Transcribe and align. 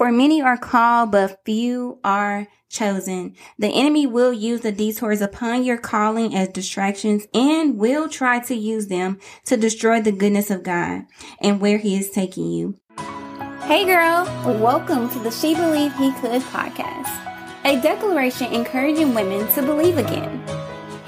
For 0.00 0.10
many 0.10 0.40
are 0.40 0.56
called, 0.56 1.12
but 1.12 1.40
few 1.44 1.98
are 2.02 2.48
chosen. 2.70 3.34
The 3.58 3.68
enemy 3.68 4.06
will 4.06 4.32
use 4.32 4.62
the 4.62 4.72
detours 4.72 5.20
upon 5.20 5.62
your 5.62 5.76
calling 5.76 6.34
as 6.34 6.48
distractions 6.48 7.26
and 7.34 7.76
will 7.76 8.08
try 8.08 8.40
to 8.44 8.54
use 8.54 8.86
them 8.86 9.18
to 9.44 9.58
destroy 9.58 10.00
the 10.00 10.10
goodness 10.10 10.50
of 10.50 10.62
God 10.62 11.02
and 11.42 11.60
where 11.60 11.76
he 11.76 11.96
is 11.96 12.08
taking 12.08 12.50
you. 12.50 12.76
Hey 13.64 13.84
girl, 13.84 14.24
welcome 14.58 15.10
to 15.10 15.18
the 15.18 15.30
She 15.30 15.54
Believed 15.54 15.94
He 15.96 16.12
Could 16.12 16.40
podcast, 16.44 17.10
a 17.66 17.78
declaration 17.82 18.50
encouraging 18.54 19.14
women 19.14 19.52
to 19.52 19.60
believe 19.60 19.98
again. 19.98 20.42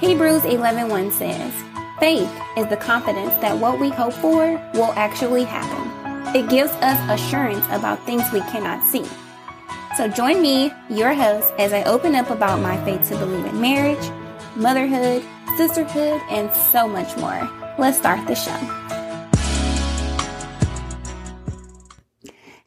Hebrews 0.01 0.45
11:1 0.45 1.09
says, 1.09 1.51
"Faith 1.99 2.29
is 2.55 2.67
the 2.67 2.77
confidence 2.77 3.33
that 3.41 3.57
what 3.57 3.79
we 3.79 3.89
hope 3.89 4.13
for 4.13 4.61
will 4.75 4.93
actually 4.95 5.45
happen." 5.45 5.92
It 6.35 6.49
gives 6.49 6.71
us 6.71 6.99
assurance 7.11 7.63
about 7.69 8.03
things 8.07 8.23
we 8.33 8.39
cannot 8.41 8.83
see. 8.87 9.05
So 9.97 10.07
join 10.07 10.41
me, 10.41 10.71
your 10.89 11.13
host, 11.13 11.53
as 11.59 11.73
I 11.73 11.83
open 11.83 12.15
up 12.15 12.31
about 12.31 12.59
my 12.59 12.83
faith 12.83 13.07
to 13.09 13.17
believe 13.17 13.45
in 13.45 13.61
marriage, 13.61 14.03
motherhood, 14.55 15.23
sisterhood, 15.57 16.21
and 16.31 16.51
so 16.51 16.87
much 16.87 17.15
more. 17.17 17.47
Let's 17.77 17.99
start 17.99 18.27
the 18.27 18.33
show. 18.33 18.82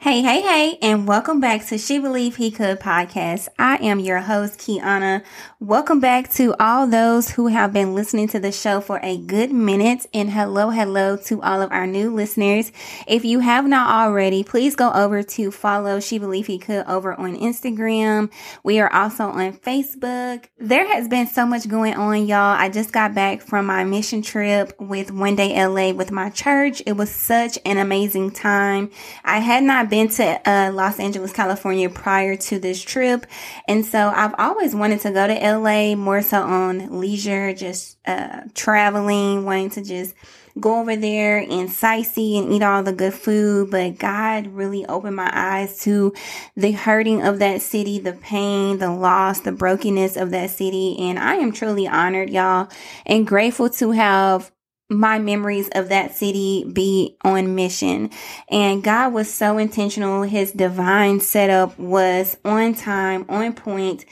Hey, 0.06 0.22
hey, 0.22 0.40
hey, 0.40 0.78
and 0.82 1.08
welcome 1.08 1.40
back 1.40 1.66
to 1.66 1.78
She 1.78 1.98
Believe 1.98 2.36
He 2.36 2.52
Could 2.52 2.78
podcast. 2.78 3.48
I 3.58 3.74
am 3.78 3.98
your 3.98 4.20
host, 4.20 4.60
Kiana. 4.60 5.24
Welcome 5.58 5.98
back 5.98 6.30
to 6.34 6.54
all 6.60 6.86
those 6.86 7.30
who 7.30 7.48
have 7.48 7.72
been 7.72 7.92
listening 7.92 8.28
to 8.28 8.38
the 8.38 8.52
show 8.52 8.80
for 8.80 9.00
a 9.02 9.16
good 9.16 9.50
minute. 9.50 10.06
And 10.14 10.30
hello, 10.30 10.70
hello 10.70 11.16
to 11.24 11.42
all 11.42 11.60
of 11.60 11.72
our 11.72 11.88
new 11.88 12.14
listeners. 12.14 12.70
If 13.08 13.24
you 13.24 13.40
have 13.40 13.66
not 13.66 13.90
already, 13.90 14.44
please 14.44 14.76
go 14.76 14.92
over 14.92 15.24
to 15.24 15.50
follow 15.50 15.98
She 15.98 16.18
Believe 16.18 16.46
He 16.46 16.60
Could 16.60 16.86
over 16.86 17.12
on 17.12 17.36
Instagram. 17.36 18.30
We 18.62 18.78
are 18.78 18.92
also 18.92 19.24
on 19.24 19.54
Facebook. 19.54 20.44
There 20.56 20.86
has 20.86 21.08
been 21.08 21.26
so 21.26 21.44
much 21.44 21.66
going 21.66 21.94
on, 21.94 22.28
y'all. 22.28 22.56
I 22.56 22.68
just 22.68 22.92
got 22.92 23.12
back 23.12 23.42
from 23.42 23.66
my 23.66 23.82
mission 23.82 24.22
trip 24.22 24.72
with 24.78 25.10
One 25.10 25.34
Day 25.34 25.66
LA 25.66 25.90
with 25.90 26.12
my 26.12 26.30
church. 26.30 26.80
It 26.86 26.92
was 26.92 27.10
such 27.10 27.58
an 27.64 27.78
amazing 27.78 28.30
time. 28.30 28.92
I 29.24 29.40
had 29.40 29.64
not 29.64 29.90
been 29.90 29.95
been 29.96 30.08
to 30.08 30.50
uh, 30.50 30.70
Los 30.72 31.00
Angeles, 31.00 31.32
California 31.32 31.88
prior 31.88 32.36
to 32.36 32.58
this 32.58 32.82
trip. 32.82 33.26
And 33.66 33.84
so 33.86 34.12
I've 34.14 34.34
always 34.36 34.74
wanted 34.74 35.00
to 35.00 35.10
go 35.10 35.26
to 35.26 35.34
LA 35.34 35.94
more 35.94 36.20
so 36.20 36.42
on 36.42 37.00
leisure, 37.00 37.54
just 37.54 37.96
uh, 38.06 38.42
traveling, 38.54 39.46
wanting 39.46 39.70
to 39.70 39.82
just 39.82 40.14
go 40.60 40.80
over 40.80 40.96
there 40.96 41.38
and 41.38 41.70
sightsee 41.70 42.38
and 42.38 42.52
eat 42.52 42.62
all 42.62 42.82
the 42.82 42.92
good 42.92 43.14
food. 43.14 43.70
But 43.70 43.98
God 43.98 44.48
really 44.48 44.84
opened 44.84 45.16
my 45.16 45.30
eyes 45.32 45.80
to 45.80 46.12
the 46.56 46.72
hurting 46.72 47.22
of 47.22 47.38
that 47.38 47.62
city, 47.62 47.98
the 47.98 48.12
pain, 48.12 48.78
the 48.78 48.92
loss, 48.92 49.40
the 49.40 49.52
brokenness 49.52 50.18
of 50.18 50.30
that 50.32 50.50
city. 50.50 50.96
And 50.98 51.18
I 51.18 51.36
am 51.36 51.52
truly 51.52 51.88
honored, 51.88 52.28
y'all, 52.28 52.68
and 53.06 53.26
grateful 53.26 53.70
to 53.70 53.92
have 53.92 54.52
my 54.88 55.18
memories 55.18 55.68
of 55.74 55.88
that 55.88 56.14
city 56.14 56.64
be 56.72 57.16
on 57.22 57.54
mission. 57.54 58.10
And 58.48 58.82
God 58.84 59.12
was 59.12 59.32
so 59.32 59.58
intentional. 59.58 60.22
His 60.22 60.52
divine 60.52 61.20
setup 61.20 61.78
was 61.78 62.36
on 62.44 62.74
time, 62.74 63.24
on 63.28 63.54
point, 63.54 64.04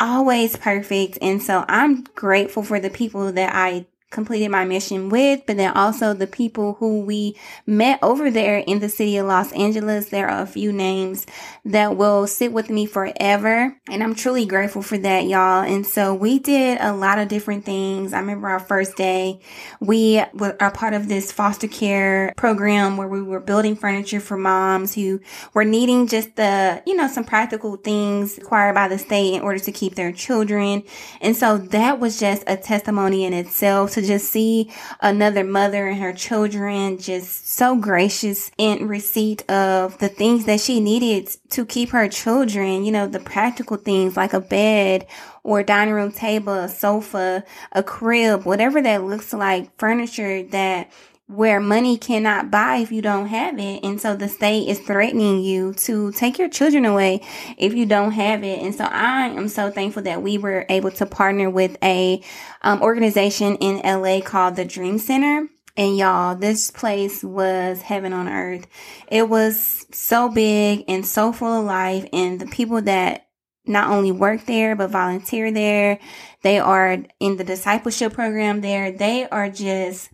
always 0.00 0.56
perfect. 0.56 1.18
And 1.22 1.42
so 1.42 1.64
I'm 1.68 2.04
grateful 2.14 2.62
for 2.62 2.80
the 2.80 2.90
people 2.90 3.32
that 3.32 3.54
I 3.54 3.86
completed 4.10 4.50
my 4.50 4.64
mission 4.64 5.08
with, 5.08 5.40
but 5.46 5.56
then 5.56 5.72
also 5.76 6.12
the 6.12 6.26
people 6.26 6.74
who 6.74 7.00
we 7.00 7.36
met 7.64 7.98
over 8.02 8.30
there 8.30 8.58
in 8.58 8.80
the 8.80 8.88
city 8.88 9.16
of 9.16 9.26
Los 9.26 9.52
Angeles. 9.52 10.08
There 10.08 10.28
are 10.28 10.42
a 10.42 10.46
few 10.46 10.72
names 10.72 11.26
that 11.64 11.96
will 11.96 12.26
sit 12.26 12.52
with 12.52 12.70
me 12.70 12.86
forever. 12.86 13.76
And 13.88 14.02
I'm 14.02 14.16
truly 14.16 14.46
grateful 14.46 14.82
for 14.82 14.98
that, 14.98 15.26
y'all. 15.26 15.62
And 15.62 15.86
so 15.86 16.12
we 16.12 16.40
did 16.40 16.78
a 16.80 16.92
lot 16.92 17.18
of 17.18 17.28
different 17.28 17.64
things. 17.64 18.12
I 18.12 18.18
remember 18.18 18.48
our 18.48 18.58
first 18.58 18.96
day, 18.96 19.40
we 19.78 20.22
were 20.34 20.56
a 20.58 20.72
part 20.72 20.92
of 20.92 21.08
this 21.08 21.30
foster 21.30 21.68
care 21.68 22.34
program 22.36 22.96
where 22.96 23.08
we 23.08 23.22
were 23.22 23.40
building 23.40 23.76
furniture 23.76 24.20
for 24.20 24.36
moms 24.36 24.94
who 24.94 25.20
were 25.54 25.64
needing 25.64 26.08
just 26.08 26.34
the, 26.34 26.82
you 26.84 26.96
know, 26.96 27.06
some 27.06 27.24
practical 27.24 27.76
things 27.76 28.38
required 28.38 28.74
by 28.74 28.88
the 28.88 28.98
state 28.98 29.34
in 29.34 29.42
order 29.42 29.60
to 29.60 29.70
keep 29.70 29.94
their 29.94 30.10
children. 30.10 30.82
And 31.20 31.36
so 31.36 31.58
that 31.58 32.00
was 32.00 32.18
just 32.18 32.42
a 32.48 32.56
testimony 32.56 33.24
in 33.24 33.32
itself 33.32 33.92
to 34.00 34.06
just 34.06 34.30
see 34.30 34.70
another 35.00 35.44
mother 35.44 35.88
and 35.88 36.00
her 36.00 36.12
children 36.12 36.98
just 36.98 37.48
so 37.48 37.76
gracious 37.76 38.50
in 38.58 38.88
receipt 38.88 39.48
of 39.50 39.98
the 39.98 40.08
things 40.08 40.44
that 40.46 40.60
she 40.60 40.80
needed 40.80 41.28
to 41.50 41.64
keep 41.64 41.90
her 41.90 42.08
children, 42.08 42.84
you 42.84 42.92
know, 42.92 43.06
the 43.06 43.20
practical 43.20 43.76
things 43.76 44.16
like 44.16 44.32
a 44.32 44.40
bed 44.40 45.06
or 45.42 45.60
a 45.60 45.64
dining 45.64 45.94
room 45.94 46.12
table, 46.12 46.52
a 46.52 46.68
sofa, 46.68 47.44
a 47.72 47.82
crib, 47.82 48.44
whatever 48.44 48.82
that 48.82 49.04
looks 49.04 49.32
like, 49.32 49.76
furniture 49.78 50.42
that 50.44 50.90
where 51.30 51.60
money 51.60 51.96
cannot 51.96 52.50
buy 52.50 52.78
if 52.78 52.90
you 52.90 53.00
don't 53.00 53.26
have 53.26 53.56
it. 53.56 53.84
And 53.84 54.00
so 54.00 54.16
the 54.16 54.28
state 54.28 54.66
is 54.68 54.80
threatening 54.80 55.40
you 55.40 55.72
to 55.74 56.10
take 56.10 56.40
your 56.40 56.48
children 56.48 56.84
away 56.84 57.22
if 57.56 57.72
you 57.72 57.86
don't 57.86 58.10
have 58.10 58.42
it. 58.42 58.58
And 58.58 58.74
so 58.74 58.84
I 58.84 59.28
am 59.28 59.46
so 59.46 59.70
thankful 59.70 60.02
that 60.02 60.22
we 60.22 60.38
were 60.38 60.66
able 60.68 60.90
to 60.90 61.06
partner 61.06 61.48
with 61.48 61.76
a 61.84 62.20
um, 62.62 62.82
organization 62.82 63.54
in 63.56 63.76
LA 63.84 64.20
called 64.20 64.56
the 64.56 64.64
Dream 64.64 64.98
Center. 64.98 65.48
And 65.76 65.96
y'all, 65.96 66.34
this 66.34 66.72
place 66.72 67.22
was 67.22 67.80
heaven 67.82 68.12
on 68.12 68.28
earth. 68.28 68.66
It 69.06 69.28
was 69.28 69.86
so 69.92 70.28
big 70.28 70.84
and 70.88 71.06
so 71.06 71.32
full 71.32 71.60
of 71.60 71.64
life. 71.64 72.08
And 72.12 72.40
the 72.40 72.46
people 72.46 72.82
that 72.82 73.28
not 73.66 73.88
only 73.88 74.10
work 74.10 74.46
there, 74.46 74.74
but 74.74 74.90
volunteer 74.90 75.52
there, 75.52 76.00
they 76.42 76.58
are 76.58 76.98
in 77.20 77.36
the 77.36 77.44
discipleship 77.44 78.14
program 78.14 78.62
there. 78.62 78.90
They 78.90 79.28
are 79.28 79.48
just 79.48 80.10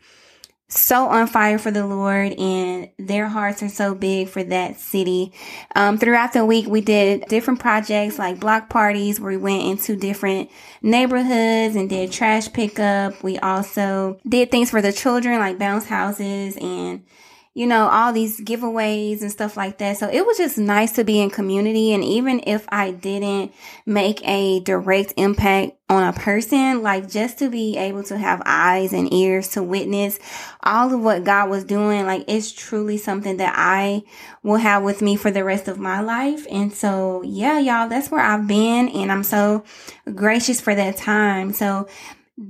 so 0.68 1.06
on 1.06 1.28
fire 1.28 1.58
for 1.58 1.70
the 1.70 1.86
Lord 1.86 2.32
and 2.32 2.90
their 2.98 3.28
hearts 3.28 3.62
are 3.62 3.68
so 3.68 3.94
big 3.94 4.28
for 4.28 4.42
that 4.42 4.80
city. 4.80 5.32
Um, 5.76 5.96
throughout 5.96 6.32
the 6.32 6.44
week, 6.44 6.66
we 6.66 6.80
did 6.80 7.24
different 7.28 7.60
projects 7.60 8.18
like 8.18 8.40
block 8.40 8.68
parties 8.68 9.20
where 9.20 9.30
we 9.30 9.36
went 9.36 9.62
into 9.62 9.94
different 9.94 10.50
neighborhoods 10.82 11.76
and 11.76 11.88
did 11.88 12.10
trash 12.10 12.52
pickup. 12.52 13.22
We 13.22 13.38
also 13.38 14.18
did 14.28 14.50
things 14.50 14.70
for 14.70 14.82
the 14.82 14.92
children 14.92 15.38
like 15.38 15.58
bounce 15.58 15.86
houses 15.86 16.56
and 16.56 17.04
you 17.56 17.66
know, 17.66 17.88
all 17.88 18.12
these 18.12 18.38
giveaways 18.38 19.22
and 19.22 19.32
stuff 19.32 19.56
like 19.56 19.78
that. 19.78 19.96
So 19.96 20.10
it 20.10 20.26
was 20.26 20.36
just 20.36 20.58
nice 20.58 20.92
to 20.92 21.04
be 21.04 21.22
in 21.22 21.30
community. 21.30 21.94
And 21.94 22.04
even 22.04 22.42
if 22.46 22.66
I 22.68 22.90
didn't 22.90 23.50
make 23.86 24.20
a 24.28 24.60
direct 24.60 25.14
impact 25.16 25.72
on 25.88 26.02
a 26.02 26.12
person, 26.12 26.82
like 26.82 27.08
just 27.08 27.38
to 27.38 27.48
be 27.48 27.78
able 27.78 28.02
to 28.04 28.18
have 28.18 28.42
eyes 28.44 28.92
and 28.92 29.10
ears 29.10 29.48
to 29.52 29.62
witness 29.62 30.18
all 30.64 30.92
of 30.92 31.00
what 31.00 31.24
God 31.24 31.48
was 31.48 31.64
doing, 31.64 32.04
like 32.04 32.24
it's 32.28 32.52
truly 32.52 32.98
something 32.98 33.38
that 33.38 33.54
I 33.56 34.02
will 34.42 34.56
have 34.56 34.82
with 34.82 35.00
me 35.00 35.16
for 35.16 35.30
the 35.30 35.42
rest 35.42 35.66
of 35.66 35.78
my 35.78 36.00
life. 36.00 36.46
And 36.50 36.74
so, 36.74 37.22
yeah, 37.22 37.58
y'all, 37.58 37.88
that's 37.88 38.10
where 38.10 38.20
I've 38.20 38.46
been. 38.46 38.90
And 38.90 39.10
I'm 39.10 39.24
so 39.24 39.64
gracious 40.14 40.60
for 40.60 40.74
that 40.74 40.98
time. 40.98 41.54
So 41.54 41.88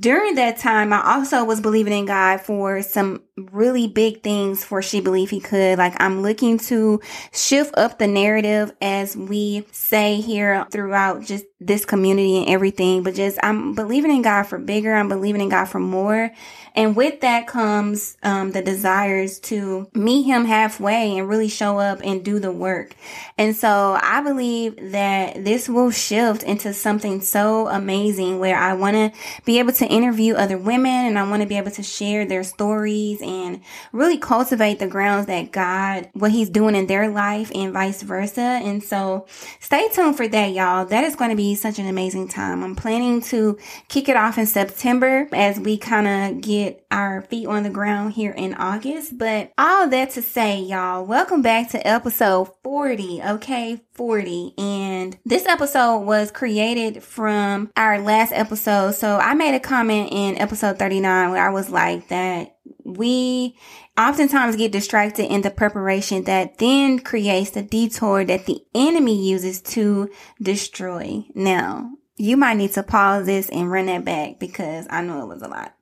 during 0.00 0.34
that 0.34 0.59
time, 0.59 0.93
I 0.93 1.15
also 1.15 1.45
was 1.45 1.61
believing 1.61 1.93
in 1.93 2.06
God 2.06 2.41
for 2.41 2.83
some 2.83 3.22
really 3.36 3.86
big 3.86 4.22
things 4.22 4.64
for 4.64 4.80
She 4.80 5.00
Believe 5.00 5.30
He 5.30 5.41
Could. 5.41 5.78
Like 5.78 5.94
I'm 6.00 6.22
looking 6.22 6.58
to 6.60 7.00
shift 7.32 7.76
up 7.76 7.98
the 7.98 8.06
narrative 8.06 8.72
as 8.80 9.16
we 9.16 9.66
say 9.72 10.20
here 10.20 10.66
throughout 10.70 11.22
just 11.22 11.44
this 11.60 11.84
community 11.84 12.38
and 12.38 12.48
everything, 12.48 13.02
but 13.02 13.14
just 13.14 13.38
I'm 13.42 13.74
believing 13.74 14.10
in 14.10 14.22
God 14.22 14.44
for 14.44 14.58
bigger. 14.58 14.94
I'm 14.94 15.08
believing 15.08 15.41
in 15.41 15.48
God 15.48 15.66
for 15.66 15.78
more. 15.78 16.30
And 16.74 16.94
with 16.94 17.22
that 17.22 17.47
comes 17.47 18.19
um, 18.22 18.52
the 18.52 18.60
desires 18.60 19.38
to 19.41 19.88
meet 19.94 20.24
Him 20.24 20.44
halfway 20.44 21.16
and 21.16 21.28
really 21.28 21.48
show 21.48 21.78
up 21.78 22.00
and 22.04 22.22
do 22.22 22.38
the 22.38 22.53
work. 22.53 22.94
And 23.38 23.56
so 23.56 23.98
I 24.00 24.20
believe 24.20 24.92
that 24.92 25.42
this 25.42 25.68
will 25.68 25.91
shift 25.91 26.42
into 26.42 26.74
something 26.74 27.22
so 27.22 27.68
amazing 27.68 28.39
where 28.39 28.59
I 28.59 28.74
want 28.74 28.97
to 28.97 29.18
be 29.47 29.59
able 29.59 29.72
to 29.74 29.86
interview 29.86 30.34
other 30.34 30.59
women 30.59 31.06
and 31.06 31.18
I 31.18 31.28
want 31.28 31.41
to 31.41 31.48
be 31.48 31.56
able 31.56 31.71
to 31.72 31.82
share 31.82 32.27
their 32.27 32.44
stories 32.44 33.22
and 33.27 33.61
really 33.93 34.19
cultivate 34.19 34.78
the 34.78 34.87
grounds 34.87 35.27
that 35.27 35.53
God, 35.53 36.09
what 36.13 36.31
He's 36.31 36.49
doing 36.49 36.75
in 36.75 36.87
their 36.87 37.09
life 37.09 37.51
and 37.55 37.73
vice 37.73 38.03
versa. 38.03 38.41
And 38.41 38.83
so 38.83 39.27
stay 39.61 39.89
tuned 39.93 40.17
for 40.17 40.28
that, 40.28 40.53
y'all. 40.53 40.87
That 40.87 41.05
is 41.05 41.17
going 41.17 41.31
to 41.31 41.37
be 41.37 41.55
such 41.55 41.78
an 41.78 41.87
amazing 41.87 42.28
time. 42.28 42.63
I'm 42.63 42.77
planning 42.77 43.21
to 43.23 43.59
kick 43.89 44.09
it 44.09 44.17
off 44.17 44.39
in 44.39 44.47
September 44.47 45.28
as 45.33 45.59
we 45.59 45.77
kind 45.77 46.07
of 46.07 46.41
get 46.41 46.87
our 46.91 47.23
feet 47.23 47.47
on 47.47 47.63
the 47.63 47.71
ground 47.71 48.13
here 48.13 48.33
in 48.33 48.55
August. 48.55 49.19
But 49.19 49.53
all 49.59 49.89
that 49.89 50.11
to 50.11 50.23
say, 50.23 50.61
y'all, 50.61 51.05
welcome 51.05 51.43
back 51.43 51.71
to 51.71 51.87
episode 51.87 52.49
40. 52.63 53.23
Okay. 53.23 53.81
40. 53.97 54.55
And 54.59 55.17
this 55.25 55.47
episode 55.47 56.01
was 56.01 56.31
created 56.31 57.03
from 57.03 57.71
our 57.77 57.99
last 57.99 58.33
episode. 58.33 58.93
So 58.93 59.17
I 59.17 59.34
made 59.34 59.55
a 59.55 59.61
comment 59.61 60.11
in 60.13 60.39
episode 60.39 60.78
39 60.78 61.31
where 61.31 61.45
I 61.45 61.51
was 61.51 61.71
like 61.71 62.09
that 62.09 62.55
we 62.86 63.59
oftentimes 63.98 64.56
get 64.56 64.71
distracted 64.71 65.27
in 65.33 65.42
the 65.42 65.50
preparation 65.50 66.24
that 66.24 66.59
then 66.59 67.00
creates 67.00 67.50
the 67.50 67.62
detour 67.62 68.24
that 68.24 68.47
the 68.47 68.65
enemy 68.74 69.28
uses 69.28 69.60
to 69.60 70.09
destroy. 70.41 71.24
Now, 71.34 71.91
you 72.16 72.36
might 72.36 72.56
need 72.56 72.72
to 72.72 72.83
pause 72.83 73.27
this 73.27 73.48
and 73.50 73.71
run 73.71 73.86
that 73.86 74.04
back 74.04 74.38
because 74.38 74.86
I 74.88 75.03
know 75.03 75.22
it 75.22 75.28
was 75.28 75.42
a 75.42 75.48
lot. 75.48 75.74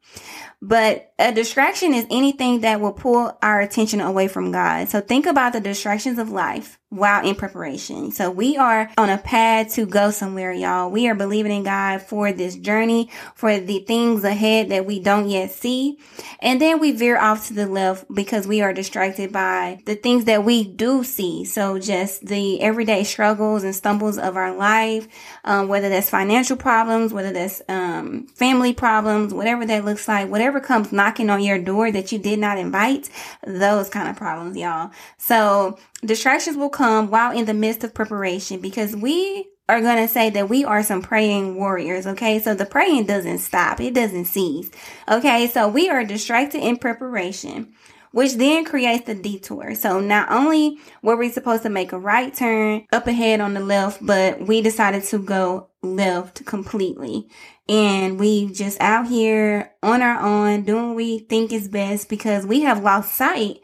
But 0.63 1.13
a 1.19 1.31
distraction 1.31 1.93
is 1.93 2.07
anything 2.11 2.61
that 2.63 2.81
will 2.81 2.93
pull 2.93 3.37
our 3.43 3.61
attention 3.61 4.01
away 4.01 4.29
from 4.29 4.51
God. 4.51 4.89
So 4.89 5.03
think 5.03 5.27
about 5.27 5.53
the 5.53 5.61
distractions 5.61 6.19
of 6.19 6.31
life 6.31 6.79
while 6.95 7.27
in 7.27 7.35
preparation. 7.35 8.13
So 8.13 8.31
we 8.31 8.57
are 8.57 8.89
on 8.97 9.11
a 9.11 9.19
path 9.19 9.75
to 9.75 9.85
go 9.85 10.11
somewhere, 10.11 10.53
y'all. 10.53 10.91
We 10.91 11.09
are 11.09 11.15
believing 11.15 11.51
in 11.51 11.65
God 11.65 12.03
for 12.03 12.33
this 12.33 12.55
journey, 12.55 13.11
for 13.35 13.59
the 13.59 13.81
things 13.81 14.23
ahead 14.23 14.69
that 14.69 14.87
we 14.87 15.01
don't 15.01 15.29
yet 15.29 15.51
see. 15.51 15.99
And 16.39 16.61
then 16.61 16.79
we 16.79 16.93
veer 16.93 17.19
off 17.19 17.49
to 17.49 17.55
the 17.55 17.67
left 17.67 18.07
because 18.15 18.47
we 18.47 18.61
are 18.61 18.73
distracted 18.73 19.33
by 19.33 19.81
the 19.87 19.97
things 19.97 20.27
that 20.27 20.45
we 20.45 20.65
do 20.65 21.03
see. 21.03 21.45
So 21.45 21.79
just 21.79 22.27
the 22.27 22.61
everyday 22.61 23.03
struggles 23.03 23.65
and 23.65 23.75
stumbles 23.75 24.17
of 24.17 24.37
our 24.37 24.55
life, 24.55 25.09
um, 25.45 25.67
whether 25.67 25.89
that's 25.89 26.11
financial 26.11 26.57
problems, 26.57 27.13
whether 27.13 27.33
that's 27.33 27.61
um, 27.69 28.29
family 28.29 28.73
problems, 28.73 29.35
whatever 29.35 29.67
that 29.67 29.85
looks 29.85 30.07
like, 30.07 30.29
whatever 30.29 30.61
comes 30.61 30.93
knocking 30.93 31.29
on 31.29 31.43
your 31.43 31.59
door 31.59 31.91
that 31.91 32.13
you 32.13 32.19
did 32.19 32.39
not 32.39 32.57
invite, 32.57 33.11
those 33.45 33.89
kind 33.89 34.09
of 34.09 34.17
problems, 34.17 34.57
y'all. 34.57 34.93
So 35.19 35.79
distractions 36.05 36.57
will 36.57 36.71
come 36.71 37.11
while 37.11 37.37
in 37.37 37.45
the 37.47 37.55
midst 37.55 37.85
of 37.85 37.95
preparation 37.95 38.61
because 38.61 38.95
we 38.95 39.49
are 39.69 39.81
going 39.81 39.97
to 39.97 40.09
say 40.09 40.31
that 40.31 40.49
we 40.49 40.65
are 40.65 40.83
some 40.83 41.03
praying 41.03 41.57
warriors. 41.57 42.07
Okay. 42.07 42.39
So 42.39 42.55
the 42.55 42.67
praying 42.67 43.07
doesn't 43.07 43.39
stop. 43.39 43.81
It 43.81 43.95
doesn't 43.95 44.27
cease. 44.27 44.71
Okay. 45.09 45.47
So 45.49 45.69
we 45.69 45.89
are 45.89 46.05
distracted 46.05 46.63
in 46.63 46.77
preparation, 46.77 47.73
which 48.13 48.35
then 48.35 48.65
creates 48.65 49.07
the 49.07 49.15
detour. 49.15 49.75
So 49.75 50.01
not 50.01 50.31
only 50.31 50.79
were 51.03 51.17
we 51.17 51.31
supposed 51.31 51.63
to 51.63 51.71
make 51.71 51.93
a 51.93 51.99
right 51.99 52.35
turn 52.35 52.87
up 52.93 53.07
ahead 53.07 53.41
on 53.41 53.55
the 53.55 53.61
left, 53.61 54.05
but 54.05 54.47
we 54.47 54.61
decided 54.61 55.05
to 55.05 55.19
go 55.19 55.69
left 55.83 56.45
completely. 56.45 57.29
And 57.67 58.21
we 58.21 58.53
just 58.53 58.79
out 58.83 59.09
here 59.09 59.73
on 59.83 60.03
our 60.03 60.21
own 60.21 60.65
doing 60.65 60.89
what 60.89 60.97
we 60.97 61.21
think 61.21 61.51
is 61.51 61.69
best 61.69 62.11
because 62.11 62.45
we 62.45 62.61
have 62.61 62.83
lost 62.83 63.15
sight 63.15 63.61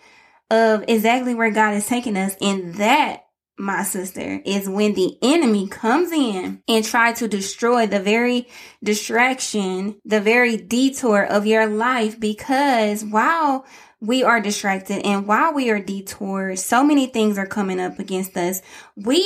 of 0.51 0.85
exactly 0.89 1.35
where 1.35 1.51
God 1.51 1.75
is 1.75 1.87
taking 1.87 2.17
us. 2.17 2.35
And 2.41 2.75
that, 2.75 3.25
my 3.59 3.83
sister, 3.83 4.41
is 4.45 4.69
when 4.69 4.95
the 4.95 5.17
enemy 5.23 5.69
comes 5.69 6.13
in 6.13 6.63
and 6.67 6.85
try 6.85 7.13
to 7.15 7.29
destroy 7.29 7.87
the 7.87 8.01
very 8.01 8.49
distraction, 8.83 10.01
the 10.05 10.21
very 10.21 10.57
detour 10.57 11.25
of 11.25 11.47
your 11.47 11.67
life 11.67 12.19
because 12.19 13.05
while 13.05 13.65
we 14.01 14.23
are 14.23 14.41
distracted 14.41 15.05
and 15.05 15.27
while 15.27 15.53
we 15.53 15.71
are 15.71 15.79
detoured, 15.79 16.59
so 16.59 16.83
many 16.83 17.07
things 17.07 17.37
are 17.37 17.47
coming 17.47 17.79
up 17.79 17.99
against 17.99 18.37
us. 18.37 18.63
We 18.97 19.23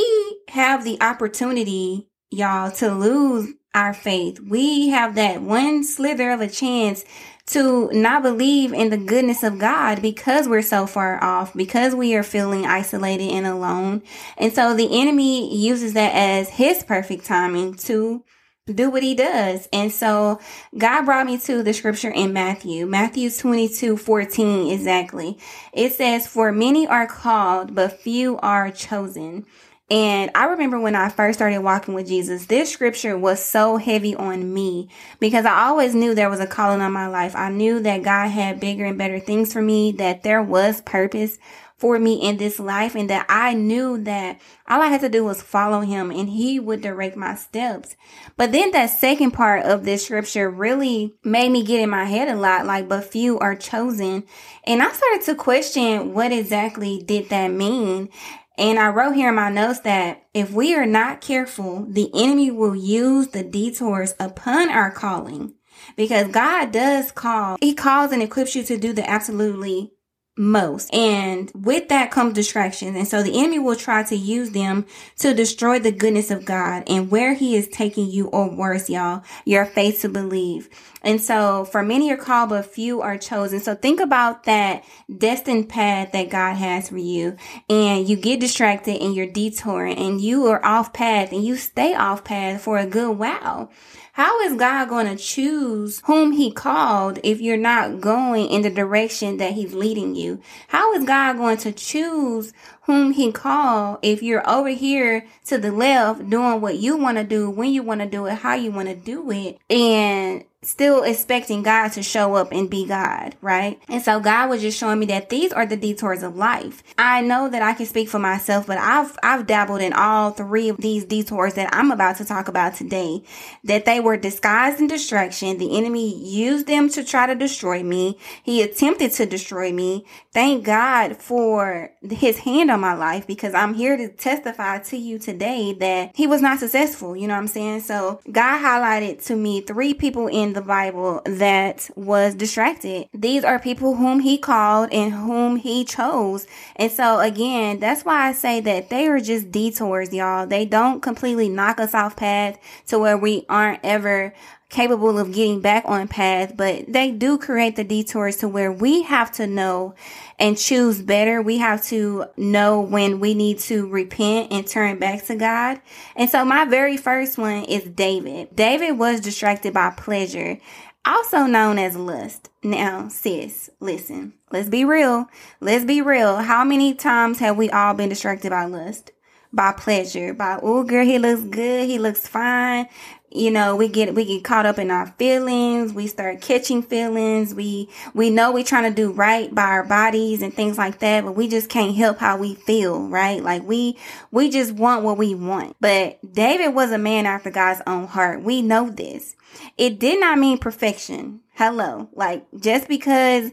have 0.48 0.84
the 0.84 1.00
opportunity, 1.00 2.08
y'all, 2.30 2.72
to 2.72 2.92
lose 2.92 3.52
our 3.72 3.94
faith. 3.94 4.40
We 4.40 4.88
have 4.88 5.14
that 5.14 5.42
one 5.42 5.84
slither 5.84 6.30
of 6.30 6.40
a 6.40 6.48
chance 6.48 7.04
to 7.46 7.90
not 7.92 8.22
believe 8.22 8.72
in 8.72 8.88
the 8.88 8.96
goodness 8.96 9.42
of 9.42 9.58
God 9.58 10.00
because 10.00 10.48
we're 10.48 10.62
so 10.62 10.86
far 10.86 11.22
off, 11.22 11.52
because 11.52 11.94
we 11.94 12.14
are 12.14 12.22
feeling 12.22 12.64
isolated 12.64 13.30
and 13.30 13.46
alone. 13.46 14.02
And 14.38 14.52
so 14.52 14.74
the 14.74 15.00
enemy 15.00 15.54
uses 15.54 15.92
that 15.92 16.14
as 16.14 16.48
his 16.48 16.82
perfect 16.82 17.26
timing 17.26 17.74
to 17.74 18.24
do 18.66 18.88
what 18.88 19.02
he 19.02 19.14
does. 19.14 19.68
And 19.74 19.92
so 19.92 20.40
God 20.78 21.04
brought 21.04 21.26
me 21.26 21.36
to 21.38 21.62
the 21.62 21.74
scripture 21.74 22.10
in 22.10 22.32
Matthew, 22.32 22.86
Matthew 22.86 23.30
22, 23.30 23.98
14 23.98 24.70
exactly. 24.72 25.38
It 25.74 25.92
says, 25.92 26.26
for 26.26 26.50
many 26.50 26.86
are 26.86 27.06
called, 27.06 27.74
but 27.74 28.00
few 28.00 28.38
are 28.38 28.70
chosen. 28.70 29.44
And 29.90 30.30
I 30.34 30.46
remember 30.46 30.80
when 30.80 30.94
I 30.94 31.10
first 31.10 31.38
started 31.38 31.58
walking 31.58 31.92
with 31.92 32.08
Jesus, 32.08 32.46
this 32.46 32.72
scripture 32.72 33.18
was 33.18 33.44
so 33.44 33.76
heavy 33.76 34.14
on 34.14 34.54
me 34.54 34.88
because 35.20 35.44
I 35.44 35.64
always 35.64 35.94
knew 35.94 36.14
there 36.14 36.30
was 36.30 36.40
a 36.40 36.46
calling 36.46 36.80
on 36.80 36.92
my 36.92 37.06
life. 37.06 37.36
I 37.36 37.50
knew 37.50 37.80
that 37.80 38.02
God 38.02 38.28
had 38.28 38.60
bigger 38.60 38.86
and 38.86 38.96
better 38.96 39.20
things 39.20 39.52
for 39.52 39.60
me, 39.60 39.92
that 39.92 40.22
there 40.22 40.42
was 40.42 40.80
purpose 40.80 41.38
for 41.76 41.98
me 41.98 42.14
in 42.14 42.38
this 42.38 42.58
life 42.58 42.94
and 42.94 43.10
that 43.10 43.26
I 43.28 43.52
knew 43.52 43.98
that 44.04 44.40
all 44.66 44.80
I 44.80 44.86
had 44.86 45.02
to 45.02 45.08
do 45.10 45.24
was 45.24 45.42
follow 45.42 45.80
him 45.80 46.10
and 46.10 46.30
he 46.30 46.58
would 46.58 46.80
direct 46.80 47.16
my 47.16 47.34
steps. 47.34 47.94
But 48.38 48.52
then 48.52 48.70
that 48.70 48.86
second 48.86 49.32
part 49.32 49.64
of 49.64 49.84
this 49.84 50.06
scripture 50.06 50.48
really 50.48 51.14
made 51.24 51.50
me 51.50 51.62
get 51.62 51.80
in 51.80 51.90
my 51.90 52.04
head 52.04 52.28
a 52.28 52.36
lot 52.36 52.64
like, 52.64 52.88
but 52.88 53.04
few 53.04 53.38
are 53.38 53.56
chosen. 53.56 54.24
And 54.64 54.82
I 54.82 54.92
started 54.92 55.22
to 55.26 55.34
question 55.34 56.14
what 56.14 56.32
exactly 56.32 57.02
did 57.04 57.28
that 57.28 57.48
mean? 57.48 58.08
And 58.56 58.78
I 58.78 58.88
wrote 58.88 59.14
here 59.14 59.30
in 59.30 59.34
my 59.34 59.50
notes 59.50 59.80
that 59.80 60.26
if 60.32 60.52
we 60.52 60.74
are 60.74 60.86
not 60.86 61.20
careful, 61.20 61.86
the 61.88 62.10
enemy 62.14 62.50
will 62.50 62.76
use 62.76 63.28
the 63.28 63.42
detours 63.42 64.14
upon 64.20 64.70
our 64.70 64.90
calling 64.90 65.54
because 65.96 66.28
God 66.28 66.70
does 66.70 67.10
call. 67.10 67.56
He 67.60 67.74
calls 67.74 68.12
and 68.12 68.22
equips 68.22 68.54
you 68.54 68.62
to 68.64 68.76
do 68.76 68.92
the 68.92 69.08
absolutely 69.08 69.92
most. 70.36 70.92
And 70.92 71.50
with 71.54 71.88
that 71.88 72.10
comes 72.10 72.34
distractions. 72.34 72.96
And 72.96 73.06
so 73.06 73.22
the 73.22 73.38
enemy 73.38 73.58
will 73.58 73.76
try 73.76 74.02
to 74.04 74.16
use 74.16 74.50
them 74.50 74.86
to 75.18 75.32
destroy 75.32 75.78
the 75.78 75.92
goodness 75.92 76.30
of 76.30 76.44
God 76.44 76.84
and 76.88 77.10
where 77.10 77.34
he 77.34 77.56
is 77.56 77.68
taking 77.68 78.10
you 78.10 78.26
or 78.28 78.50
worse, 78.50 78.90
y'all, 78.90 79.22
your 79.44 79.64
faith 79.64 80.00
to 80.02 80.08
believe. 80.08 80.68
And 81.02 81.20
so 81.20 81.66
for 81.66 81.82
many 81.82 82.10
are 82.10 82.16
called, 82.16 82.48
but 82.48 82.66
few 82.66 83.02
are 83.02 83.18
chosen. 83.18 83.60
So 83.60 83.74
think 83.74 84.00
about 84.00 84.44
that 84.44 84.84
destined 85.16 85.68
path 85.68 86.12
that 86.12 86.30
God 86.30 86.54
has 86.54 86.88
for 86.88 86.98
you 86.98 87.36
and 87.68 88.08
you 88.08 88.16
get 88.16 88.40
distracted 88.40 89.00
and 89.00 89.14
you're 89.14 89.26
detouring 89.26 89.98
and 89.98 90.20
you 90.20 90.46
are 90.46 90.64
off 90.64 90.92
path 90.92 91.30
and 91.30 91.44
you 91.44 91.56
stay 91.56 91.94
off 91.94 92.24
path 92.24 92.62
for 92.62 92.78
a 92.78 92.86
good 92.86 93.18
while. 93.18 93.70
How 94.14 94.38
is 94.42 94.54
God 94.54 94.88
going 94.88 95.08
to 95.08 95.16
choose 95.20 96.00
whom 96.04 96.30
he 96.30 96.52
called 96.52 97.18
if 97.24 97.40
you're 97.40 97.56
not 97.56 98.00
going 98.00 98.46
in 98.46 98.62
the 98.62 98.70
direction 98.70 99.38
that 99.38 99.54
he's 99.54 99.74
leading 99.74 100.14
you? 100.14 100.40
How 100.68 100.92
is 100.94 101.04
God 101.04 101.36
going 101.36 101.56
to 101.56 101.72
choose 101.72 102.52
whom 102.84 103.12
he 103.12 103.32
called 103.32 103.98
if 104.02 104.22
you're 104.22 104.48
over 104.48 104.68
here 104.68 105.26
to 105.46 105.58
the 105.58 105.72
left 105.72 106.28
doing 106.28 106.60
what 106.60 106.76
you 106.76 106.96
want 106.96 107.18
to 107.18 107.24
do, 107.24 107.50
when 107.50 107.70
you 107.72 107.82
want 107.82 108.00
to 108.00 108.06
do 108.06 108.26
it, 108.26 108.34
how 108.34 108.54
you 108.54 108.70
want 108.70 108.88
to 108.88 108.94
do 108.94 109.30
it, 109.30 109.58
and 109.70 110.44
still 110.66 111.02
expecting 111.02 111.62
God 111.62 111.88
to 111.92 112.02
show 112.02 112.34
up 112.34 112.52
and 112.52 112.68
be 112.68 112.86
God, 112.86 113.36
right? 113.40 113.80
And 113.88 114.02
so 114.02 114.20
God 114.20 114.50
was 114.50 114.62
just 114.62 114.78
showing 114.78 114.98
me 114.98 115.06
that 115.06 115.28
these 115.28 115.52
are 115.52 115.66
the 115.66 115.76
detours 115.76 116.22
of 116.22 116.36
life. 116.36 116.82
I 116.98 117.20
know 117.20 117.48
that 117.48 117.62
I 117.62 117.74
can 117.74 117.86
speak 117.86 118.08
for 118.08 118.18
myself, 118.18 118.66
but 118.66 118.78
I've 118.78 119.16
I've 119.22 119.46
dabbled 119.46 119.80
in 119.80 119.92
all 119.92 120.30
three 120.30 120.68
of 120.68 120.78
these 120.78 121.04
detours 121.04 121.54
that 121.54 121.74
I'm 121.74 121.90
about 121.90 122.16
to 122.16 122.24
talk 122.24 122.48
about 122.48 122.74
today. 122.74 123.22
That 123.64 123.84
they 123.84 124.00
were 124.00 124.16
disguised 124.16 124.80
in 124.80 124.86
distraction. 124.86 125.58
The 125.58 125.76
enemy 125.76 126.16
used 126.24 126.66
them 126.66 126.88
to 126.90 127.04
try 127.04 127.26
to 127.26 127.34
destroy 127.34 127.82
me. 127.82 128.18
He 128.42 128.62
attempted 128.62 129.12
to 129.12 129.26
destroy 129.26 129.72
me. 129.72 130.06
Thank 130.32 130.64
God 130.64 131.16
for 131.16 131.90
his 132.08 132.38
hand 132.38 132.70
on 132.74 132.80
my 132.80 132.92
life 132.92 133.26
because 133.26 133.54
I'm 133.54 133.72
here 133.72 133.96
to 133.96 134.08
testify 134.08 134.80
to 134.80 134.96
you 134.98 135.18
today 135.18 135.72
that 135.74 136.14
he 136.14 136.26
was 136.26 136.42
not 136.42 136.58
successful. 136.58 137.16
You 137.16 137.26
know 137.26 137.34
what 137.34 137.40
I'm 137.40 137.48
saying? 137.48 137.80
So 137.80 138.20
God 138.30 138.60
highlighted 138.60 139.24
to 139.26 139.36
me 139.36 139.62
three 139.62 139.94
people 139.94 140.26
in 140.26 140.52
the 140.52 140.60
Bible 140.60 141.22
that 141.24 141.88
was 141.96 142.34
distracted. 142.34 143.08
These 143.14 143.44
are 143.44 143.58
people 143.58 143.96
whom 143.96 144.20
he 144.20 144.36
called 144.36 144.92
and 144.92 145.12
whom 145.12 145.56
he 145.56 145.84
chose. 145.84 146.46
And 146.76 146.92
so 146.92 147.20
again, 147.20 147.78
that's 147.78 148.04
why 148.04 148.28
I 148.28 148.32
say 148.32 148.60
that 148.60 148.90
they 148.90 149.06
are 149.06 149.20
just 149.20 149.50
detours, 149.50 150.12
y'all. 150.12 150.46
They 150.46 150.66
don't 150.66 151.00
completely 151.00 151.48
knock 151.48 151.78
us 151.80 151.94
off 151.94 152.16
path 152.16 152.58
to 152.88 152.98
where 152.98 153.16
we 153.16 153.46
aren't 153.48 153.80
ever 153.84 154.34
capable 154.74 155.18
of 155.18 155.32
getting 155.32 155.60
back 155.60 155.84
on 155.86 156.08
path, 156.08 156.56
but 156.56 156.84
they 156.92 157.12
do 157.12 157.38
create 157.38 157.76
the 157.76 157.84
detours 157.84 158.36
to 158.38 158.48
where 158.48 158.72
we 158.72 159.02
have 159.02 159.30
to 159.32 159.46
know 159.46 159.94
and 160.38 160.58
choose 160.58 161.00
better. 161.00 161.40
We 161.40 161.58
have 161.58 161.82
to 161.84 162.26
know 162.36 162.80
when 162.80 163.20
we 163.20 163.34
need 163.34 163.60
to 163.60 163.86
repent 163.86 164.50
and 164.50 164.66
turn 164.66 164.98
back 164.98 165.24
to 165.26 165.36
God. 165.36 165.80
And 166.16 166.28
so 166.28 166.44
my 166.44 166.64
very 166.64 166.96
first 166.96 167.38
one 167.38 167.64
is 167.64 167.84
David. 167.84 168.54
David 168.54 168.98
was 168.98 169.20
distracted 169.20 169.72
by 169.72 169.90
pleasure, 169.90 170.58
also 171.04 171.44
known 171.44 171.78
as 171.78 171.96
lust. 171.96 172.50
Now, 172.64 173.08
sis, 173.08 173.70
listen, 173.78 174.32
let's 174.50 174.68
be 174.68 174.84
real. 174.84 175.26
Let's 175.60 175.84
be 175.84 176.02
real. 176.02 176.38
How 176.38 176.64
many 176.64 176.94
times 176.94 177.38
have 177.38 177.56
we 177.56 177.70
all 177.70 177.94
been 177.94 178.08
distracted 178.08 178.50
by 178.50 178.64
lust? 178.64 179.12
By 179.54 179.70
pleasure, 179.70 180.34
by, 180.34 180.58
oh 180.60 180.82
girl, 180.82 181.04
he 181.04 181.18
looks 181.20 181.42
good. 181.42 181.88
He 181.88 181.98
looks 181.98 182.26
fine. 182.26 182.88
You 183.30 183.50
know 183.50 183.74
we 183.74 183.88
get 183.88 184.14
we 184.14 184.24
get 184.24 184.44
caught 184.44 184.64
up 184.64 184.78
in 184.78 184.92
our 184.92 185.08
feelings 185.18 185.92
we 185.92 186.06
start 186.06 186.40
catching 186.40 186.84
feelings 186.84 187.52
we 187.52 187.88
we 188.14 188.30
know 188.30 188.52
we're 188.52 188.62
trying 188.62 188.88
to 188.88 188.94
do 188.94 189.10
right 189.10 189.52
by 189.52 189.64
our 189.64 189.82
bodies 189.82 190.40
and 190.40 190.54
things 190.54 190.78
like 190.78 191.00
that 191.00 191.24
but 191.24 191.32
we 191.32 191.48
just 191.48 191.68
can't 191.68 191.96
help 191.96 192.18
how 192.18 192.36
we 192.36 192.54
feel 192.54 193.08
right? 193.08 193.42
Like 193.42 193.64
we 193.64 193.98
we 194.30 194.50
just 194.50 194.70
want 194.70 195.02
what 195.02 195.18
we 195.18 195.34
want. 195.34 195.74
But 195.80 196.20
david 196.32 196.76
was 196.76 196.92
a 196.92 196.98
man 196.98 197.26
after 197.26 197.50
god's 197.50 197.82
own 197.88 198.06
heart. 198.06 198.40
We 198.40 198.62
know 198.62 198.88
this. 198.88 199.34
It 199.76 199.98
did 199.98 200.20
not 200.20 200.38
mean 200.38 200.58
perfection. 200.58 201.40
Hello. 201.54 202.08
Like 202.12 202.46
just 202.60 202.86
because 202.86 203.50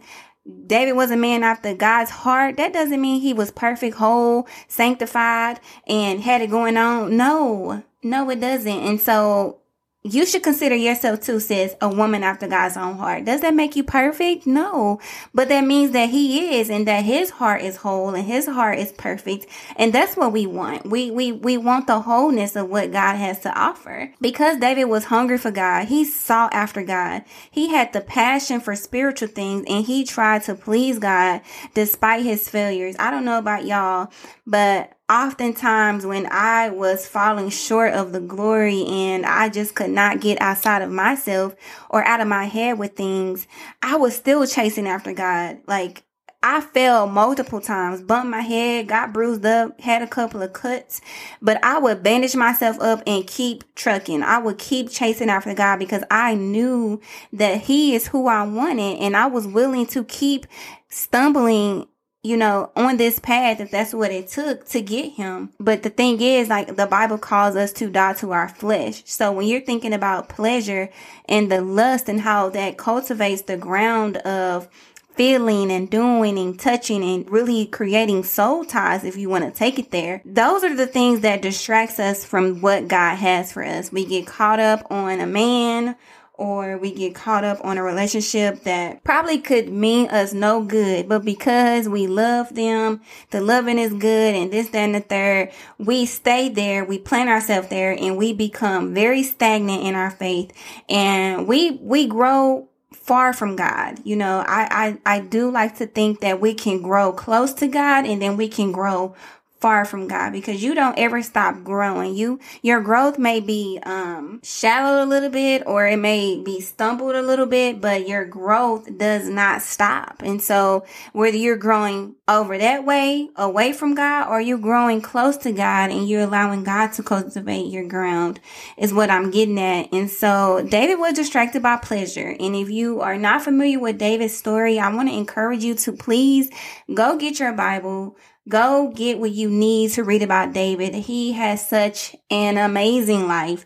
David 0.66 0.94
was 0.94 1.12
a 1.12 1.18
man 1.18 1.44
after 1.44 1.74
God's 1.76 2.10
heart, 2.10 2.58
that 2.58 2.74
doesn't 2.74 3.00
mean 3.00 3.22
he 3.22 3.34
was 3.34 3.52
perfect, 3.52 3.98
whole, 3.98 4.48
sanctified, 4.68 5.60
and 5.88 6.22
had 6.22 6.42
it 6.42 6.50
going 6.50 6.78
on. 6.78 7.16
No, 7.16 7.84
no, 8.04 8.30
it 8.30 8.40
doesn't. 8.40 8.68
And 8.68 9.00
so 9.00 9.61
you 10.04 10.26
should 10.26 10.42
consider 10.42 10.76
yourself 10.76 11.22
too, 11.22 11.40
says 11.40 11.76
a 11.80 11.88
woman 11.88 12.24
after 12.24 12.48
God's 12.48 12.76
own 12.76 12.98
heart. 12.98 13.26
Does 13.26 13.42
that 13.42 13.54
make 13.54 13.76
you 13.76 13.84
perfect? 13.84 14.48
No. 14.48 15.00
But 15.34 15.50
that 15.50 15.64
means 15.64 15.92
that 15.92 16.10
he 16.10 16.60
is 16.60 16.72
and 16.72 16.88
that 16.88 17.06
his 17.06 17.30
heart 17.30 17.62
is 17.62 17.78
whole 17.78 18.16
and 18.16 18.26
his 18.26 18.48
heart 18.48 18.80
is 18.80 18.92
perfect. 18.92 19.46
And 19.76 19.94
that's 19.94 20.18
what 20.18 20.32
we 20.34 20.48
want. 20.48 20.88
We, 20.88 21.12
we, 21.12 21.32
we 21.32 21.56
want 21.58 21.86
the 21.86 22.02
wholeness 22.02 22.56
of 22.56 22.68
what 22.68 22.92
God 22.92 23.16
has 23.16 23.42
to 23.42 23.54
offer. 23.58 24.12
Because 24.20 24.58
David 24.58 24.86
was 24.86 25.06
hungry 25.06 25.38
for 25.38 25.52
God, 25.52 25.86
he 25.86 26.04
sought 26.04 26.54
after 26.54 26.82
God. 26.82 27.24
He 27.52 27.70
had 27.70 27.94
the 27.94 28.02
passion 28.02 28.60
for 28.60 28.76
spiritual 28.76 29.28
things 29.28 29.66
and 29.68 29.86
he 29.86 30.04
tried 30.04 30.42
to 30.44 30.56
please 30.56 30.98
God 30.98 31.42
despite 31.76 32.26
his 32.26 32.50
failures. 32.50 32.96
I 32.98 33.12
don't 33.12 33.26
know 33.26 33.38
about 33.38 33.66
y'all, 33.66 34.12
but 34.48 34.98
oftentimes 35.12 36.06
when 36.06 36.26
I 36.32 36.70
was 36.70 37.06
falling 37.06 37.50
short 37.50 37.94
of 37.94 38.14
the 38.14 38.22
glory 38.22 38.86
and 38.86 39.26
I 39.26 39.50
just 39.50 39.76
could 39.76 39.90
not 39.90 40.22
get 40.22 40.42
outside 40.42 40.82
of 40.82 40.90
myself 40.90 41.54
or 41.90 42.04
out 42.06 42.22
of 42.22 42.28
my 42.28 42.46
head 42.46 42.80
with 42.80 42.96
things, 42.96 43.46
I 43.82 43.98
was 43.98 44.16
still 44.16 44.48
chasing 44.48 44.88
after 44.88 45.12
God. 45.12 45.60
Like 45.68 46.04
I 46.42 46.62
fell 46.62 47.08
multiple 47.08 47.60
times, 47.60 48.02
bumped 48.02 48.30
my 48.30 48.40
head, 48.40 48.88
got 48.88 49.12
bruised 49.14 49.46
up, 49.46 49.80
had 49.82 50.02
a 50.02 50.08
couple 50.08 50.42
of 50.42 50.54
cuts, 50.54 51.02
but 51.42 51.64
I 51.64 51.78
would 51.78 52.02
bandage 52.02 52.36
myself 52.36 52.80
up 52.80 53.04
and 53.06 53.28
keep 53.28 53.76
trucking. 53.76 54.24
I 54.24 54.40
would 54.40 54.58
keep 54.58 54.90
chasing 54.90 55.30
after 55.30 55.54
God 55.54 55.78
because 55.78 56.04
I 56.10 56.36
knew 56.36 57.02
that 57.34 57.62
He 57.62 57.94
is 57.96 58.08
who 58.08 58.28
I 58.28 58.44
wanted 58.44 59.00
and 59.00 59.16
I 59.16 59.28
was 59.28 59.46
willing 59.46 59.86
to 59.88 60.06
keep 60.06 60.48
stumbling 60.90 61.88
you 62.24 62.38
know, 62.38 62.72
on 62.76 62.98
this 62.98 63.20
path 63.20 63.60
if 63.60 63.72
that's 63.72 63.94
what 63.94 64.12
it 64.12 64.28
took 64.28 64.68
to 64.70 64.82
get 64.82 65.14
him. 65.14 65.50
But 65.60 65.82
the 65.82 65.90
thing 65.90 66.22
is, 66.22 66.50
like 66.50 66.76
the 66.76 66.86
Bible 66.86 67.18
calls 67.18 67.56
us 67.56 67.74
to 67.74 67.90
die 67.90 68.14
to 68.14 68.32
our 68.32 68.48
flesh. 68.48 69.02
So 69.06 69.32
when 69.32 69.48
you're 69.48 69.62
thinking 69.62 69.94
about 69.94 70.30
pleasure 70.30 70.90
and 71.28 71.52
the 71.52 71.62
lust 71.62 72.08
and 72.08 72.22
how 72.22 72.50
that 72.50 72.78
cultivates 72.78 73.44
the 73.44 73.58
ground 73.58 74.18
of 74.18 74.70
feeling 75.16 75.72
and 75.72 75.90
doing 75.90 76.38
and 76.38 76.60
touching 76.60 77.04
and 77.04 77.30
really 77.30 77.66
creating 77.66 78.24
soul 78.24 78.64
ties 78.64 79.04
if 79.04 79.18
you 79.18 79.30
want 79.30 79.44
to 79.44 79.52
take 79.52 79.78
it 79.78 79.92
there. 79.92 80.22
Those 80.24 80.64
are 80.64 80.76
the 80.76 80.88
things 80.88 81.22
that 81.22 81.42
distracts 81.42 82.00
us 82.00 82.24
from 82.24 82.62
what 82.62 82.88
God 82.88 83.16
has 83.16 83.52
for 83.52 83.64
us. 83.64 83.92
We 83.92 84.06
get 84.06 84.28
caught 84.28 84.60
up 84.60 84.90
on 84.90 85.20
a 85.20 85.28
man 85.28 85.96
or 86.42 86.76
we 86.76 86.92
get 86.92 87.14
caught 87.14 87.44
up 87.44 87.60
on 87.64 87.78
a 87.78 87.84
relationship 87.84 88.64
that 88.64 89.04
probably 89.04 89.38
could 89.38 89.70
mean 89.70 90.10
us 90.10 90.34
no 90.34 90.64
good, 90.64 91.08
but 91.08 91.24
because 91.24 91.88
we 91.88 92.08
love 92.08 92.56
them, 92.56 93.00
the 93.30 93.40
loving 93.40 93.78
is 93.78 93.94
good 93.94 94.34
and 94.34 94.52
this, 94.52 94.70
that, 94.70 94.80
and 94.80 94.96
the 94.96 95.02
third, 95.02 95.52
we 95.78 96.04
stay 96.04 96.50
there, 96.50 96.84
we 96.84 96.98
plant 96.98 97.30
ourselves 97.30 97.68
there 97.68 97.92
and 97.92 98.18
we 98.18 98.34
become 98.34 98.92
very 98.92 99.22
stagnant 99.22 99.84
in 99.84 99.94
our 99.94 100.10
faith 100.10 100.52
and 100.90 101.48
we, 101.48 101.78
we 101.80 102.08
grow 102.08 102.68
far 102.92 103.34
from 103.34 103.56
God. 103.56 104.00
You 104.04 104.16
know, 104.16 104.44
I, 104.48 104.98
I, 105.06 105.18
I 105.18 105.20
do 105.20 105.52
like 105.52 105.76
to 105.78 105.86
think 105.86 106.22
that 106.22 106.42
we 106.42 106.56
can 106.56 106.82
grow 106.82 107.14
close 107.14 107.54
to 107.56 107.68
God 107.68 108.08
and 108.08 108.20
then 108.20 108.36
we 108.36 108.48
can 108.48 108.72
grow 108.72 109.14
far 109.62 109.86
from 109.86 110.08
God 110.08 110.34
because 110.34 110.64
you 110.64 110.74
don't 110.74 110.98
ever 110.98 111.22
stop 111.22 111.64
growing. 111.64 112.16
You, 112.16 112.40
your 112.62 112.82
growth 112.82 113.18
may 113.18 113.40
be, 113.40 113.80
um, 113.84 114.42
shallow 114.44 115.04
a 115.04 115.06
little 115.06 115.30
bit 115.30 115.64
or 115.66 115.88
it 115.88 115.98
may 115.98 116.42
be 116.42 116.60
stumbled 116.60 117.16
a 117.16 117.22
little 117.22 117.46
bit, 117.46 117.80
but 117.80 118.08
your 118.08 118.26
growth 118.26 118.98
does 118.98 119.30
not 119.30 119.62
stop. 119.62 120.22
And 120.24 120.42
so 120.42 120.84
whether 121.14 121.38
you're 121.38 121.58
growing 121.58 122.16
over 122.28 122.58
that 122.58 122.86
way, 122.86 123.30
away 123.36 123.74
from 123.74 123.94
God, 123.94 124.30
or 124.30 124.42
you're 124.42 124.58
growing 124.58 125.02
close 125.02 125.38
to 125.38 125.52
God 125.52 125.92
and 125.92 126.10
you're 126.10 126.22
allowing 126.22 126.64
God 126.64 126.94
to 126.94 127.04
cultivate 127.04 127.68
your 127.68 127.88
ground 127.88 128.40
is 128.78 128.94
what 128.94 129.12
I'm 129.12 129.32
getting 129.32 129.60
at. 129.60 129.94
And 129.94 130.10
so 130.10 130.66
David 130.68 131.00
was 131.00 131.14
distracted 131.14 131.62
by 131.62 131.78
pleasure. 131.78 132.36
And 132.40 132.56
if 132.56 132.70
you 132.70 133.02
are 133.02 133.18
not 133.18 133.44
familiar 133.44 133.80
with 133.80 133.98
David's 133.98 134.36
story, 134.36 134.80
I 134.80 134.94
want 134.94 135.10
to 135.10 135.16
encourage 135.16 135.64
you 135.64 135.76
to 135.76 135.92
please 135.92 136.50
go 136.94 137.18
get 137.18 137.40
your 137.40 137.54
Bible, 137.54 138.18
Go 138.50 138.92
get 138.96 139.20
what 139.20 139.32
you 139.32 139.50
need 139.50 139.92
to 139.92 140.04
read 140.04 140.24
about 140.24 140.54
David. 140.54 140.96
He 140.96 141.34
has 141.34 141.68
such 141.68 142.16
an 142.30 142.58
amazing 142.58 143.28
life. 143.28 143.66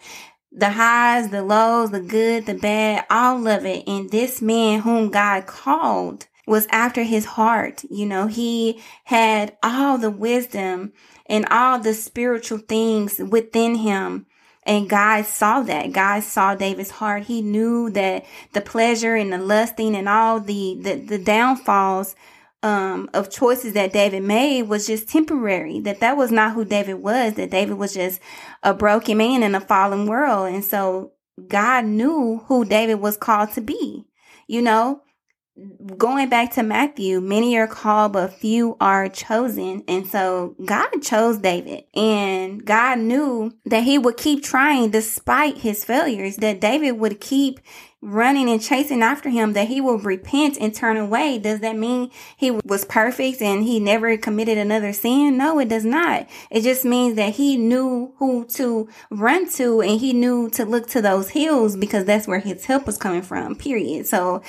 The 0.52 0.72
highs, 0.72 1.30
the 1.30 1.44
lows, 1.44 1.92
the 1.92 2.02
good, 2.02 2.46
the 2.46 2.56
bad, 2.56 3.06
all 3.10 3.48
of 3.48 3.66
it. 3.66 3.88
And 3.88 4.10
this 4.10 4.42
man 4.42 4.82
whom 4.82 5.10
God 5.12 5.48
called 5.48 6.28
was 6.46 6.68
after 6.72 7.04
his 7.04 7.26
heart. 7.26 7.84
You 7.90 8.06
know, 8.06 8.28
he 8.28 8.82
had 9.06 9.58
all 9.64 9.98
the 9.98 10.12
wisdom 10.12 10.94
and 11.26 11.46
all 11.50 11.80
the 11.80 11.94
spiritual 11.94 12.60
things 12.60 13.20
within 13.20 13.76
him. 13.76 14.28
And 14.64 14.90
God 14.90 15.26
saw 15.26 15.62
that. 15.62 15.92
God 15.94 16.24
saw 16.24 16.56
David's 16.56 16.92
heart. 16.92 17.24
He 17.24 17.42
knew 17.42 17.90
that 17.92 18.26
the 18.54 18.62
pleasure 18.62 19.16
and 19.16 19.32
the 19.32 19.38
lusting 19.38 19.96
and 19.96 20.10
all 20.10 20.40
the, 20.40 20.78
the, 20.82 20.96
the 20.96 21.20
downfalls 21.20 22.16
um, 22.66 23.12
of 23.14 23.30
choices 23.30 23.74
that 23.74 23.94
David 23.94 24.24
made 24.24 24.64
was 24.64 24.88
just 24.88 25.08
temporary. 25.08 25.80
That 25.82 26.00
that 26.00 26.18
was 26.18 26.32
not 26.32 26.54
who 26.54 26.66
David 26.66 26.96
was. 26.96 27.36
That 27.36 27.52
David 27.52 27.78
was 27.78 27.94
just 27.94 28.20
a 28.64 28.74
broken 28.74 29.20
man 29.20 29.44
in 29.44 29.54
a 29.54 29.60
fallen 29.62 30.08
world. 30.08 30.52
And 30.52 30.66
so 30.66 31.12
God 31.48 31.86
knew 31.86 32.42
who 32.48 32.66
David 32.66 32.96
was 32.96 33.18
called 33.18 33.52
to 33.52 33.62
be. 33.62 34.06
You 34.48 34.64
know, 34.64 35.04
going 35.98 36.28
back 36.28 36.54
to 36.54 36.64
Matthew, 36.64 37.22
many 37.22 37.58
are 37.58 37.68
called, 37.68 38.14
but 38.14 38.34
few 38.34 38.76
are 38.82 39.08
chosen. 39.08 39.84
And 39.88 40.06
so 40.06 40.56
God 40.66 41.02
chose 41.02 41.38
David 41.38 41.86
and 41.94 42.66
God 42.66 43.00
knew 43.00 43.54
that 43.66 43.84
he 43.84 43.98
would 43.98 44.18
keep 44.18 44.44
trying 44.44 44.92
despite 44.92 45.60
his 45.60 45.86
failures, 45.86 46.38
that 46.38 46.60
David 46.60 46.94
would 46.94 47.22
keep 47.22 47.62
running 48.02 48.48
and 48.48 48.62
chasing 48.62 49.02
after 49.02 49.30
him 49.30 49.54
that 49.54 49.68
he 49.68 49.82
will 49.82 49.98
repent 49.98 50.58
and 50.60 50.76
turn 50.76 50.96
away. 50.96 51.40
Does 51.40 51.62
that 51.62 51.76
mean 51.76 52.12
he 52.38 52.52
was 52.52 52.86
perfect 52.86 53.42
and 53.42 53.64
he 53.64 53.80
never 53.80 54.16
committed 54.18 54.60
another 54.60 54.94
sin? 54.94 55.38
No, 55.38 55.58
it 55.58 55.70
does 55.70 55.86
not. 55.86 56.28
It 56.52 56.62
just 56.62 56.86
means 56.86 57.16
that 57.16 57.34
he 57.36 57.58
knew 57.58 58.14
who 58.18 58.46
to 58.50 58.88
run 59.10 59.50
to 59.54 59.82
and 59.82 60.00
he 60.00 60.14
knew 60.14 60.50
to 60.52 60.66
look 60.66 60.88
to 60.90 61.02
those 61.02 61.30
hills 61.30 61.76
because 61.76 62.06
that's 62.06 62.28
where 62.28 62.40
his 62.40 62.66
help 62.66 62.86
was 62.86 62.98
coming 62.98 63.24
from, 63.24 63.56
period. 63.56 64.06
So 64.06 64.44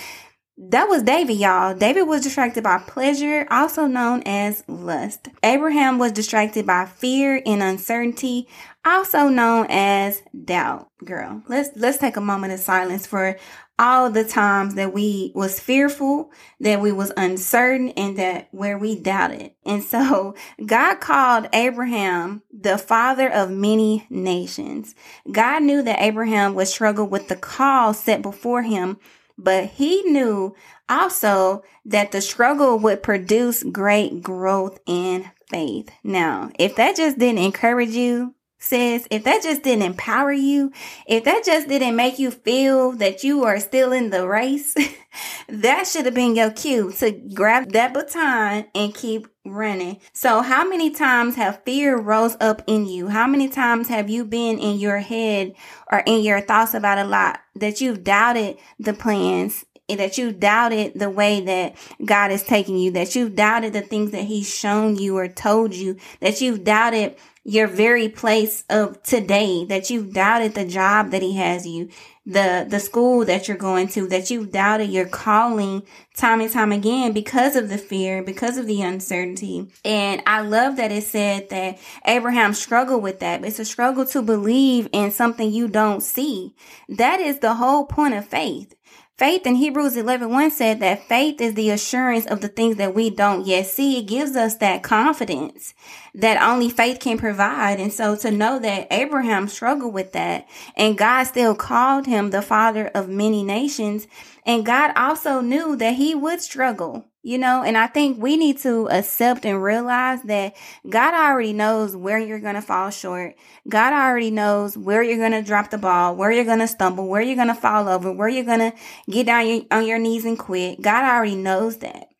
that 0.59 0.89
was 0.89 1.03
David, 1.03 1.37
y'all. 1.37 1.75
David 1.75 2.03
was 2.03 2.23
distracted 2.23 2.65
by 2.65 2.79
pleasure, 2.79 3.47
also 3.51 3.87
known 3.87 4.23
as 4.25 4.65
lust. 4.67 5.29
Abraham 5.43 5.99
was 5.99 6.13
distracted 6.13 6.67
by 6.67 6.87
fear 6.87 7.43
and 7.45 7.63
uncertainty, 7.63 8.49
also 8.83 9.29
known 9.29 9.67
as 9.69 10.23
doubt. 10.45 10.89
Girl, 11.05 11.43
let's 11.49 11.71
let's 11.77 11.99
take 11.99 12.17
a 12.17 12.23
moment 12.23 12.55
of 12.55 12.61
silence 12.61 13.07
for 13.07 13.37
all 13.79 14.11
the 14.11 14.25
times 14.25 14.77
that 14.77 14.95
we 14.95 15.31
was 15.35 15.61
fearful, 15.61 16.31
that 16.61 16.81
we 16.81 16.91
was 16.91 17.13
uncertain, 17.19 17.91
and 17.91 18.17
that 18.17 18.49
where 18.51 18.79
we 18.79 18.99
doubted. 18.99 19.51
And 19.67 19.83
so 19.83 20.35
God 20.65 21.01
called 21.01 21.49
Abraham 21.53 22.43
the 22.51 22.79
father 22.79 23.31
of 23.31 23.51
many 23.51 24.07
nations. 24.09 24.95
God 25.31 25.65
knew 25.65 25.83
that 25.83 26.01
Abraham 26.01 26.55
would 26.55 26.69
struggle 26.69 27.07
with 27.07 27.29
the 27.29 27.37
call 27.37 27.93
set 27.93 28.23
before 28.23 28.63
him 28.63 28.97
but 29.39 29.67
he 29.67 30.03
knew 30.03 30.55
also 30.89 31.63
that 31.85 32.13
the 32.13 32.21
struggle 32.21 32.79
would 32.79 33.03
produce 33.03 33.63
great 33.65 34.23
growth 34.23 34.79
in 34.87 35.31
faith. 35.51 35.91
Now, 36.03 36.51
if 36.59 36.77
that 36.77 36.97
just 36.97 37.19
didn't 37.19 37.45
encourage 37.45 37.91
you, 37.91 38.35
if 38.73 39.25
that 39.25 39.43
just 39.43 39.63
didn't 39.63 39.85
empower 39.85 40.33
you, 40.33 40.73
if 41.07 41.25
that 41.25 41.45
just 41.45 41.69
didn't 41.69 41.97
make 41.97 42.19
you 42.19 42.31
feel 42.31 42.93
that 42.93 43.25
you 43.25 43.45
are 43.45 43.61
still 43.61 43.93
in 43.93 44.11
the 44.11 44.27
race, 44.27 44.75
that 45.49 45.87
should 45.87 46.05
have 46.07 46.15
been 46.15 46.37
your 46.37 46.51
cue 46.51 46.93
to 46.93 47.11
grab 47.11 47.73
that 47.73 47.95
baton 47.95 48.67
and 48.75 48.95
keep 48.95 49.29
running. 49.45 50.01
So 50.13 50.43
how 50.43 50.69
many 50.69 50.91
times 50.91 51.37
have 51.37 51.63
fear 51.65 51.97
rose 51.97 52.37
up 52.41 52.63
in 52.67 52.87
you? 52.87 53.09
How 53.09 53.27
many 53.27 53.49
times 53.49 53.89
have 53.89 54.11
you 54.11 54.25
been 54.25 54.59
in 54.59 54.79
your 54.79 54.99
head 54.99 55.55
or 55.91 56.01
in 56.07 56.23
your 56.23 56.41
thoughts 56.41 56.75
about 56.75 56.99
a 56.99 57.05
lot 57.05 57.41
that 57.55 57.81
you've 57.81 58.05
doubted 58.05 58.59
the 58.79 58.93
plans 58.93 59.65
that 59.95 60.19
you 60.19 60.33
doubted 60.33 60.99
the 60.99 61.11
way 61.11 61.41
that 61.41 61.77
God 62.05 62.33
is 62.33 62.43
taking 62.43 62.77
you, 62.77 62.91
that 62.93 63.15
you've 63.15 63.37
doubted 63.37 63.73
the 63.73 63.83
things 63.83 64.11
that 64.11 64.25
He's 64.25 64.53
shown 64.53 64.97
you 64.97 65.17
or 65.17 65.29
told 65.29 65.75
you, 65.75 65.97
that 66.21 66.41
you've 66.41 66.65
doubted 66.65 67.15
your 67.45 67.69
very 67.69 68.09
place 68.09 68.65
of 68.69 69.01
today, 69.05 69.65
that 69.67 69.89
you've 69.89 70.13
doubted 70.13 70.55
the 70.55 70.65
job 70.65 71.13
that 71.13 71.23
He 71.23 71.37
has 71.37 71.65
you, 71.65 71.89
the, 72.27 72.67
the 72.69 72.81
school 72.81 73.25
that 73.25 73.47
you're 73.47 73.57
going 73.57 73.87
to, 73.87 74.09
that 74.09 74.29
you've 74.29 74.51
doubted 74.51 74.91
your 74.91 75.07
calling 75.07 75.85
time 76.17 76.41
and 76.41 76.51
time 76.51 76.73
again 76.73 77.13
because 77.13 77.55
of 77.55 77.69
the 77.69 77.79
fear, 77.79 78.25
because 78.25 78.59
of 78.59 78.67
the 78.67 78.83
uncertainty. 78.83 79.71
And 79.85 80.21
I 80.27 80.41
love 80.41 80.77
that 80.79 80.91
it 80.91 81.05
said 81.05 81.49
that 81.51 81.79
Abraham 82.05 82.53
struggled 82.53 83.05
with 83.05 83.21
that. 83.21 83.45
It's 83.45 83.61
a 83.61 83.65
struggle 83.65 84.05
to 84.07 84.23
believe 84.23 84.89
in 84.91 85.13
something 85.13 85.53
you 85.53 85.69
don't 85.69 86.03
see. 86.03 86.57
That 86.89 87.21
is 87.21 87.39
the 87.39 87.55
whole 87.55 87.85
point 87.87 88.15
of 88.15 88.27
faith. 88.27 88.75
Faith 89.19 89.47
in 89.47 89.55
Hebrews 89.55 89.97
11 89.97 90.31
1 90.31 90.51
said 90.51 90.81
that 90.81 91.09
faith 91.09 91.41
is 91.41 91.55
the 91.55 91.71
assurance 91.71 92.27
of 92.27 92.43
the 92.43 92.49
things 92.49 92.77
that 92.77 92.95
we 92.95 93.09
don't 93.09 93.47
yet 93.47 93.65
see. 93.65 93.99
It 93.99 94.03
gives 94.03 94.37
us 94.37 94.57
that 94.57 94.83
confidence 94.83 95.73
that 96.15 96.43
only 96.43 96.69
faith 96.69 97.01
can 97.01 97.17
provide. 97.17 97.81
And 97.81 97.91
so 97.91 98.15
to 98.17 98.31
know 98.31 98.59
that 98.59 98.89
Abraham 98.91 99.49
struggled 99.49 99.95
with 99.95 100.13
that 100.13 100.47
and 100.77 100.99
God 100.99 101.25
still 101.25 101.55
called 101.55 102.05
him 102.05 102.29
the 102.29 102.43
father 102.43 102.89
of 102.89 103.09
many 103.09 103.43
nations. 103.43 104.07
And 104.45 104.67
God 104.67 104.93
also 104.97 105.41
knew 105.41 105.77
that 105.77 105.95
he 105.95 106.15
would 106.15 106.43
struggle 106.43 107.07
you 107.27 107.39
know, 107.39 107.65
and 107.65 107.77
I 107.77 107.89
think 107.89 108.23
we 108.23 108.37
need 108.37 108.59
to 108.59 108.89
accept 108.89 109.45
and 109.45 109.61
realize 109.61 110.23
that 110.23 110.55
God 110.89 111.13
already 111.13 111.53
knows 111.53 111.97
where 111.97 112.21
you're 112.21 112.39
going 112.39 112.55
to 112.55 112.63
fall 112.63 112.91
short. 112.91 113.35
God 113.69 113.93
already 113.93 114.31
knows 114.31 114.79
where 114.79 115.03
you're 115.03 115.19
going 115.19 115.33
to 115.33 115.43
drop 115.43 115.71
the 115.71 115.77
ball, 115.77 116.15
where 116.15 116.31
you're 116.31 116.45
going 116.45 116.61
to 116.61 116.69
stumble, 116.69 117.09
where 117.09 117.21
you're 117.21 117.35
going 117.35 117.49
to 117.49 117.55
fall 117.57 117.89
over, 117.89 118.13
where 118.13 118.29
you're 118.29 118.45
going 118.45 118.71
to 118.71 118.73
get 119.11 119.27
down 119.27 119.49
your, 119.49 119.63
on 119.73 119.85
your 119.85 119.99
knees 119.99 120.25
and 120.25 120.39
quit. 120.39 120.81
God 120.81 121.03
already 121.03 121.35
knows 121.35 121.79
that. 121.79 122.11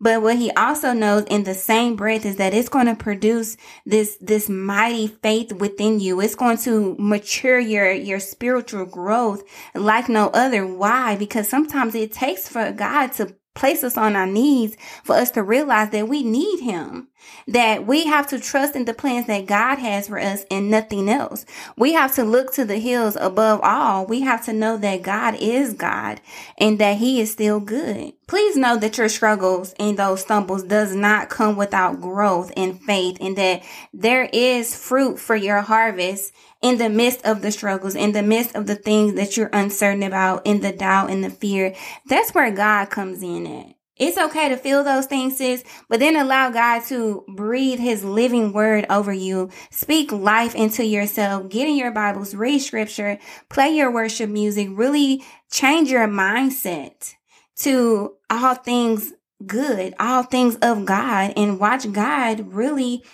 But 0.00 0.22
what 0.22 0.36
he 0.36 0.50
also 0.52 0.94
knows 0.94 1.24
in 1.24 1.44
the 1.44 1.54
same 1.54 1.94
breath 1.94 2.24
is 2.24 2.36
that 2.36 2.54
it's 2.54 2.70
going 2.70 2.86
to 2.86 2.94
produce 2.94 3.58
this, 3.84 4.16
this 4.22 4.48
mighty 4.48 5.08
faith 5.08 5.52
within 5.52 6.00
you. 6.00 6.22
It's 6.22 6.34
going 6.34 6.56
to 6.58 6.96
mature 6.98 7.58
your, 7.58 7.92
your 7.92 8.18
spiritual 8.18 8.86
growth 8.86 9.42
like 9.74 10.08
no 10.08 10.28
other. 10.28 10.66
Why? 10.66 11.16
Because 11.16 11.50
sometimes 11.50 11.94
it 11.94 12.12
takes 12.12 12.48
for 12.48 12.72
God 12.72 13.12
to 13.12 13.36
place 13.54 13.84
us 13.84 13.96
on 13.96 14.16
our 14.16 14.26
knees 14.26 14.76
for 15.02 15.14
us 15.16 15.30
to 15.32 15.42
realize 15.42 15.90
that 15.90 16.08
we 16.08 16.22
need 16.22 16.60
him, 16.60 17.08
that 17.48 17.86
we 17.86 18.06
have 18.06 18.26
to 18.28 18.38
trust 18.38 18.74
in 18.74 18.84
the 18.84 18.94
plans 18.94 19.26
that 19.26 19.46
God 19.46 19.78
has 19.78 20.08
for 20.08 20.18
us 20.18 20.44
and 20.50 20.70
nothing 20.70 21.08
else. 21.08 21.44
We 21.76 21.92
have 21.92 22.14
to 22.14 22.24
look 22.24 22.52
to 22.54 22.64
the 22.64 22.78
hills 22.78 23.16
above 23.20 23.60
all. 23.62 24.06
We 24.06 24.22
have 24.22 24.44
to 24.46 24.52
know 24.52 24.76
that 24.78 25.02
God 25.02 25.36
is 25.38 25.74
God 25.74 26.20
and 26.58 26.78
that 26.78 26.98
he 26.98 27.20
is 27.20 27.32
still 27.32 27.60
good. 27.60 28.12
Please 28.26 28.56
know 28.56 28.76
that 28.78 28.98
your 28.98 29.08
struggles 29.08 29.74
and 29.78 29.98
those 29.98 30.22
stumbles 30.22 30.62
does 30.62 30.94
not 30.94 31.28
come 31.28 31.56
without 31.56 32.00
growth 32.00 32.52
and 32.56 32.80
faith 32.80 33.18
and 33.20 33.36
that 33.36 33.62
there 33.92 34.28
is 34.32 34.74
fruit 34.74 35.18
for 35.18 35.36
your 35.36 35.60
harvest 35.60 36.32
in 36.64 36.78
the 36.78 36.88
midst 36.88 37.24
of 37.26 37.42
the 37.42 37.52
struggles, 37.52 37.94
in 37.94 38.12
the 38.12 38.22
midst 38.22 38.54
of 38.54 38.66
the 38.66 38.74
things 38.74 39.14
that 39.14 39.36
you're 39.36 39.50
uncertain 39.52 40.02
about, 40.02 40.46
in 40.46 40.60
the 40.60 40.72
doubt 40.72 41.10
and 41.10 41.22
the 41.22 41.28
fear, 41.28 41.74
that's 42.06 42.32
where 42.32 42.50
God 42.50 42.88
comes 42.88 43.22
in 43.22 43.46
at. 43.46 43.74
It's 43.96 44.18
okay 44.18 44.48
to 44.48 44.56
feel 44.56 44.82
those 44.82 45.06
things, 45.06 45.36
sis, 45.38 45.62
but 45.88 46.00
then 46.00 46.16
allow 46.16 46.50
God 46.50 46.84
to 46.86 47.24
breathe 47.28 47.78
his 47.78 48.02
living 48.02 48.52
word 48.52 48.86
over 48.90 49.12
you. 49.12 49.50
Speak 49.70 50.10
life 50.10 50.54
into 50.56 50.84
yourself. 50.84 51.48
Get 51.48 51.68
in 51.68 51.76
your 51.76 51.92
Bibles, 51.92 52.34
read 52.34 52.58
scripture, 52.58 53.18
play 53.48 53.70
your 53.70 53.92
worship 53.92 54.30
music, 54.30 54.68
really 54.72 55.22
change 55.50 55.90
your 55.90 56.08
mindset 56.08 57.14
to 57.56 58.14
all 58.28 58.56
things 58.56 59.12
good, 59.46 59.94
all 60.00 60.24
things 60.24 60.56
of 60.56 60.84
God, 60.84 61.32
and 61.36 61.60
watch 61.60 61.90
God 61.92 62.52
really 62.52 63.04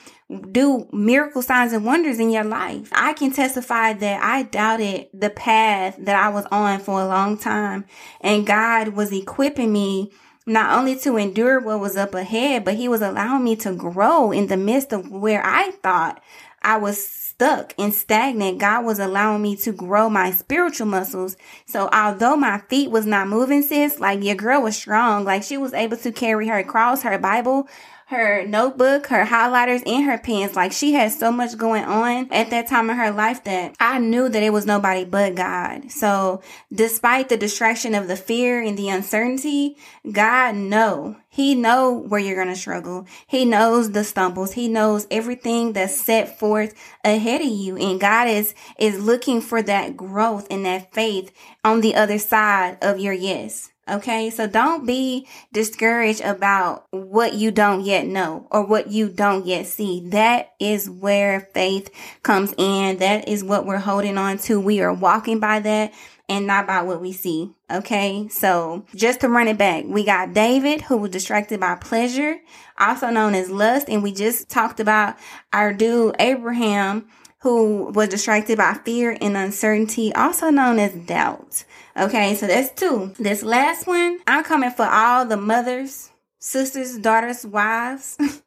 do 0.52 0.88
miracle 0.92 1.42
signs 1.42 1.72
and 1.72 1.84
wonders 1.84 2.20
in 2.20 2.30
your 2.30 2.44
life. 2.44 2.88
I 2.92 3.12
can 3.14 3.32
testify 3.32 3.94
that 3.94 4.22
I 4.22 4.44
doubted 4.44 5.08
the 5.12 5.30
path 5.30 5.96
that 5.98 6.14
I 6.14 6.28
was 6.28 6.46
on 6.52 6.78
for 6.78 7.00
a 7.00 7.06
long 7.06 7.36
time 7.36 7.84
and 8.20 8.46
God 8.46 8.88
was 8.88 9.12
equipping 9.12 9.72
me 9.72 10.12
not 10.50 10.76
only 10.76 10.96
to 10.96 11.16
endure 11.16 11.60
what 11.60 11.80
was 11.80 11.96
up 11.96 12.14
ahead, 12.14 12.64
but 12.64 12.74
he 12.74 12.88
was 12.88 13.02
allowing 13.02 13.44
me 13.44 13.54
to 13.56 13.72
grow 13.72 14.32
in 14.32 14.48
the 14.48 14.56
midst 14.56 14.92
of 14.92 15.10
where 15.10 15.44
I 15.44 15.70
thought 15.82 16.20
I 16.60 16.76
was 16.76 17.04
stuck 17.06 17.72
and 17.78 17.94
stagnant. 17.94 18.58
God 18.58 18.84
was 18.84 18.98
allowing 18.98 19.42
me 19.42 19.54
to 19.56 19.72
grow 19.72 20.10
my 20.10 20.32
spiritual 20.32 20.88
muscles. 20.88 21.36
So 21.66 21.88
although 21.92 22.36
my 22.36 22.58
feet 22.58 22.90
was 22.90 23.06
not 23.06 23.28
moving, 23.28 23.62
sis, 23.62 24.00
like 24.00 24.22
your 24.22 24.34
girl 24.34 24.62
was 24.62 24.76
strong, 24.76 25.24
like 25.24 25.44
she 25.44 25.56
was 25.56 25.72
able 25.72 25.96
to 25.98 26.10
carry 26.10 26.48
her 26.48 26.64
cross, 26.64 27.02
her 27.02 27.16
Bible, 27.16 27.68
her 28.10 28.44
notebook, 28.44 29.06
her 29.06 29.24
highlighters, 29.24 29.86
and 29.86 30.04
her 30.04 30.18
pens. 30.18 30.56
Like 30.56 30.72
she 30.72 30.94
had 30.94 31.12
so 31.12 31.30
much 31.30 31.56
going 31.56 31.84
on 31.84 32.26
at 32.32 32.50
that 32.50 32.66
time 32.66 32.90
in 32.90 32.96
her 32.96 33.12
life 33.12 33.44
that 33.44 33.76
I 33.78 33.98
knew 34.00 34.28
that 34.28 34.42
it 34.42 34.52
was 34.52 34.66
nobody 34.66 35.04
but 35.04 35.36
God. 35.36 35.92
So 35.92 36.42
despite 36.72 37.28
the 37.28 37.36
distraction 37.36 37.94
of 37.94 38.08
the 38.08 38.16
fear 38.16 38.60
and 38.60 38.76
the 38.76 38.88
uncertainty, 38.88 39.76
God 40.10 40.56
know. 40.56 41.16
He 41.28 41.54
know 41.54 41.92
where 41.92 42.18
you're 42.18 42.34
going 42.34 42.48
to 42.48 42.56
struggle. 42.56 43.06
He 43.28 43.44
knows 43.44 43.92
the 43.92 44.02
stumbles. 44.02 44.54
He 44.54 44.66
knows 44.66 45.06
everything 45.08 45.74
that's 45.74 46.00
set 46.00 46.36
forth 46.36 46.74
ahead 47.04 47.42
of 47.42 47.46
you. 47.46 47.76
And 47.76 48.00
God 48.00 48.26
is, 48.26 48.56
is 48.76 48.98
looking 48.98 49.40
for 49.40 49.62
that 49.62 49.96
growth 49.96 50.48
and 50.50 50.66
that 50.66 50.92
faith 50.92 51.30
on 51.64 51.80
the 51.80 51.94
other 51.94 52.18
side 52.18 52.78
of 52.82 52.98
your 52.98 53.12
yes. 53.12 53.69
Okay. 53.88 54.30
So 54.30 54.46
don't 54.46 54.86
be 54.86 55.26
discouraged 55.52 56.20
about 56.20 56.86
what 56.90 57.34
you 57.34 57.50
don't 57.50 57.82
yet 57.82 58.06
know 58.06 58.46
or 58.50 58.64
what 58.64 58.90
you 58.90 59.08
don't 59.08 59.46
yet 59.46 59.66
see. 59.66 60.08
That 60.10 60.52
is 60.60 60.88
where 60.88 61.48
faith 61.54 61.90
comes 62.22 62.54
in. 62.56 62.98
That 62.98 63.28
is 63.28 63.42
what 63.42 63.66
we're 63.66 63.78
holding 63.78 64.18
on 64.18 64.38
to. 64.38 64.60
We 64.60 64.80
are 64.80 64.92
walking 64.92 65.40
by 65.40 65.60
that 65.60 65.92
and 66.28 66.46
not 66.46 66.68
by 66.68 66.82
what 66.82 67.00
we 67.00 67.12
see. 67.12 67.52
Okay. 67.70 68.28
So 68.28 68.84
just 68.94 69.20
to 69.20 69.28
run 69.28 69.48
it 69.48 69.58
back, 69.58 69.84
we 69.86 70.04
got 70.04 70.32
David 70.32 70.82
who 70.82 70.96
was 70.96 71.10
distracted 71.10 71.58
by 71.58 71.74
pleasure, 71.74 72.38
also 72.78 73.10
known 73.10 73.34
as 73.34 73.50
lust. 73.50 73.88
And 73.88 74.02
we 74.02 74.12
just 74.12 74.48
talked 74.48 74.78
about 74.78 75.16
our 75.52 75.72
dude 75.72 76.14
Abraham 76.20 77.08
who 77.40 77.90
was 77.94 78.08
distracted 78.08 78.58
by 78.58 78.74
fear 78.84 79.16
and 79.20 79.36
uncertainty, 79.36 80.14
also 80.14 80.50
known 80.50 80.78
as 80.78 80.92
doubt. 80.92 81.64
Okay, 81.96 82.34
so 82.34 82.46
that's 82.46 82.70
two. 82.72 83.12
This 83.18 83.42
last 83.42 83.86
one, 83.86 84.18
I'm 84.26 84.44
coming 84.44 84.70
for 84.70 84.86
all 84.86 85.26
the 85.26 85.36
mothers, 85.36 86.10
sisters, 86.38 86.98
daughters, 86.98 87.44
wives. 87.44 88.16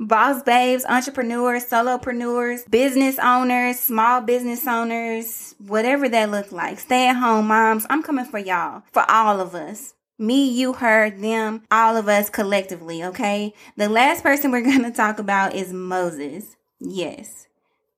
boss 0.00 0.42
babes, 0.42 0.84
entrepreneurs, 0.84 1.64
solopreneurs, 1.66 2.68
business 2.70 3.18
owners, 3.18 3.78
small 3.78 4.20
business 4.20 4.66
owners, 4.66 5.54
whatever 5.58 6.08
that 6.08 6.30
look 6.30 6.52
like. 6.52 6.80
Stay 6.80 7.08
at 7.08 7.16
home 7.16 7.46
moms. 7.48 7.86
I'm 7.88 8.02
coming 8.02 8.24
for 8.24 8.38
y'all, 8.38 8.82
for 8.92 9.08
all 9.10 9.40
of 9.40 9.54
us. 9.54 9.94
Me, 10.18 10.48
you, 10.48 10.74
her, 10.74 11.10
them, 11.10 11.62
all 11.70 11.96
of 11.96 12.08
us 12.08 12.30
collectively, 12.30 13.02
okay? 13.02 13.54
The 13.76 13.88
last 13.88 14.22
person 14.22 14.50
we're 14.50 14.60
going 14.62 14.84
to 14.84 14.90
talk 14.90 15.18
about 15.18 15.54
is 15.54 15.72
Moses. 15.72 16.56
Yes. 16.78 17.46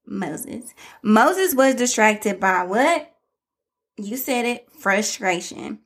Moses. 0.06 0.74
Moses 1.02 1.54
was 1.54 1.74
distracted 1.74 2.38
by 2.40 2.64
what? 2.64 3.13
You 3.96 4.16
said 4.16 4.44
it, 4.44 4.68
frustration. 4.70 5.80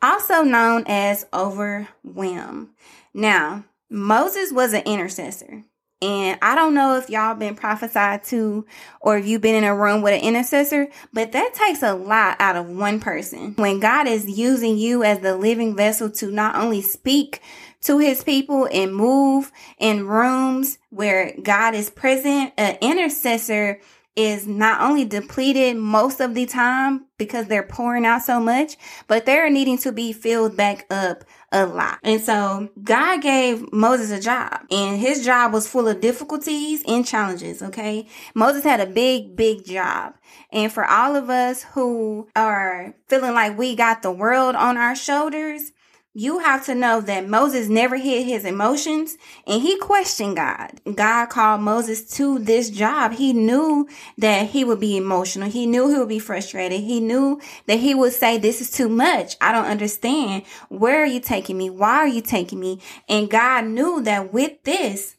Also 0.00 0.42
known 0.42 0.84
as 0.86 1.26
overwhelm. 1.32 2.70
Now, 3.14 3.64
Moses 3.88 4.52
was 4.52 4.72
an 4.72 4.82
intercessor. 4.82 5.64
And 6.00 6.36
I 6.42 6.56
don't 6.56 6.74
know 6.74 6.96
if 6.96 7.08
y'all 7.08 7.36
been 7.36 7.54
prophesied 7.54 8.24
to 8.24 8.66
or 9.00 9.18
if 9.18 9.26
you've 9.26 9.40
been 9.40 9.54
in 9.54 9.62
a 9.62 9.76
room 9.76 10.02
with 10.02 10.14
an 10.14 10.20
intercessor, 10.20 10.88
but 11.12 11.30
that 11.30 11.54
takes 11.54 11.80
a 11.80 11.94
lot 11.94 12.36
out 12.40 12.56
of 12.56 12.68
one 12.68 12.98
person. 12.98 13.54
When 13.54 13.78
God 13.78 14.08
is 14.08 14.26
using 14.26 14.76
you 14.76 15.04
as 15.04 15.20
the 15.20 15.36
living 15.36 15.76
vessel 15.76 16.10
to 16.10 16.32
not 16.32 16.56
only 16.56 16.82
speak 16.82 17.40
to 17.82 17.98
his 17.98 18.24
people 18.24 18.68
and 18.72 18.94
move 18.94 19.52
in 19.78 20.06
rooms 20.06 20.78
where 20.90 21.34
God 21.42 21.74
is 21.74 21.90
present. 21.90 22.52
An 22.56 22.78
intercessor 22.80 23.80
is 24.14 24.46
not 24.46 24.80
only 24.82 25.04
depleted 25.04 25.76
most 25.76 26.20
of 26.20 26.34
the 26.34 26.44
time 26.44 27.06
because 27.16 27.46
they're 27.46 27.62
pouring 27.62 28.04
out 28.04 28.22
so 28.22 28.38
much, 28.38 28.76
but 29.06 29.24
they're 29.24 29.48
needing 29.48 29.78
to 29.78 29.92
be 29.92 30.12
filled 30.12 30.56
back 30.56 30.86
up 30.90 31.24
a 31.50 31.64
lot. 31.64 31.98
And 32.02 32.20
so 32.20 32.68
God 32.82 33.22
gave 33.22 33.72
Moses 33.72 34.10
a 34.10 34.20
job 34.20 34.66
and 34.70 35.00
his 35.00 35.24
job 35.24 35.52
was 35.52 35.68
full 35.68 35.88
of 35.88 36.00
difficulties 36.00 36.82
and 36.86 37.06
challenges. 37.06 37.62
Okay. 37.62 38.06
Moses 38.34 38.64
had 38.64 38.80
a 38.80 38.86
big, 38.86 39.34
big 39.36 39.64
job. 39.64 40.14
And 40.50 40.70
for 40.70 40.84
all 40.84 41.16
of 41.16 41.30
us 41.30 41.62
who 41.62 42.28
are 42.36 42.94
feeling 43.08 43.34
like 43.34 43.56
we 43.56 43.74
got 43.76 44.02
the 44.02 44.12
world 44.12 44.56
on 44.56 44.76
our 44.76 44.94
shoulders, 44.94 45.72
you 46.14 46.40
have 46.40 46.66
to 46.66 46.74
know 46.74 47.00
that 47.00 47.28
Moses 47.28 47.68
never 47.68 47.96
hid 47.96 48.26
his 48.26 48.44
emotions 48.44 49.16
and 49.46 49.62
he 49.62 49.78
questioned 49.78 50.36
God. 50.36 50.80
God 50.94 51.26
called 51.26 51.62
Moses 51.62 52.04
to 52.16 52.38
this 52.38 52.68
job. 52.68 53.12
He 53.12 53.32
knew 53.32 53.88
that 54.18 54.50
he 54.50 54.62
would 54.62 54.80
be 54.80 54.96
emotional. 54.96 55.48
He 55.48 55.66
knew 55.66 55.88
he 55.88 55.98
would 55.98 56.08
be 56.08 56.18
frustrated. 56.18 56.80
He 56.80 57.00
knew 57.00 57.40
that 57.66 57.78
he 57.78 57.94
would 57.94 58.12
say, 58.12 58.36
this 58.36 58.60
is 58.60 58.70
too 58.70 58.90
much. 58.90 59.36
I 59.40 59.52
don't 59.52 59.64
understand. 59.64 60.42
Where 60.68 61.02
are 61.02 61.06
you 61.06 61.20
taking 61.20 61.56
me? 61.56 61.70
Why 61.70 61.96
are 61.96 62.08
you 62.08 62.20
taking 62.20 62.60
me? 62.60 62.80
And 63.08 63.30
God 63.30 63.64
knew 63.64 64.02
that 64.02 64.34
with 64.34 64.62
this 64.64 65.16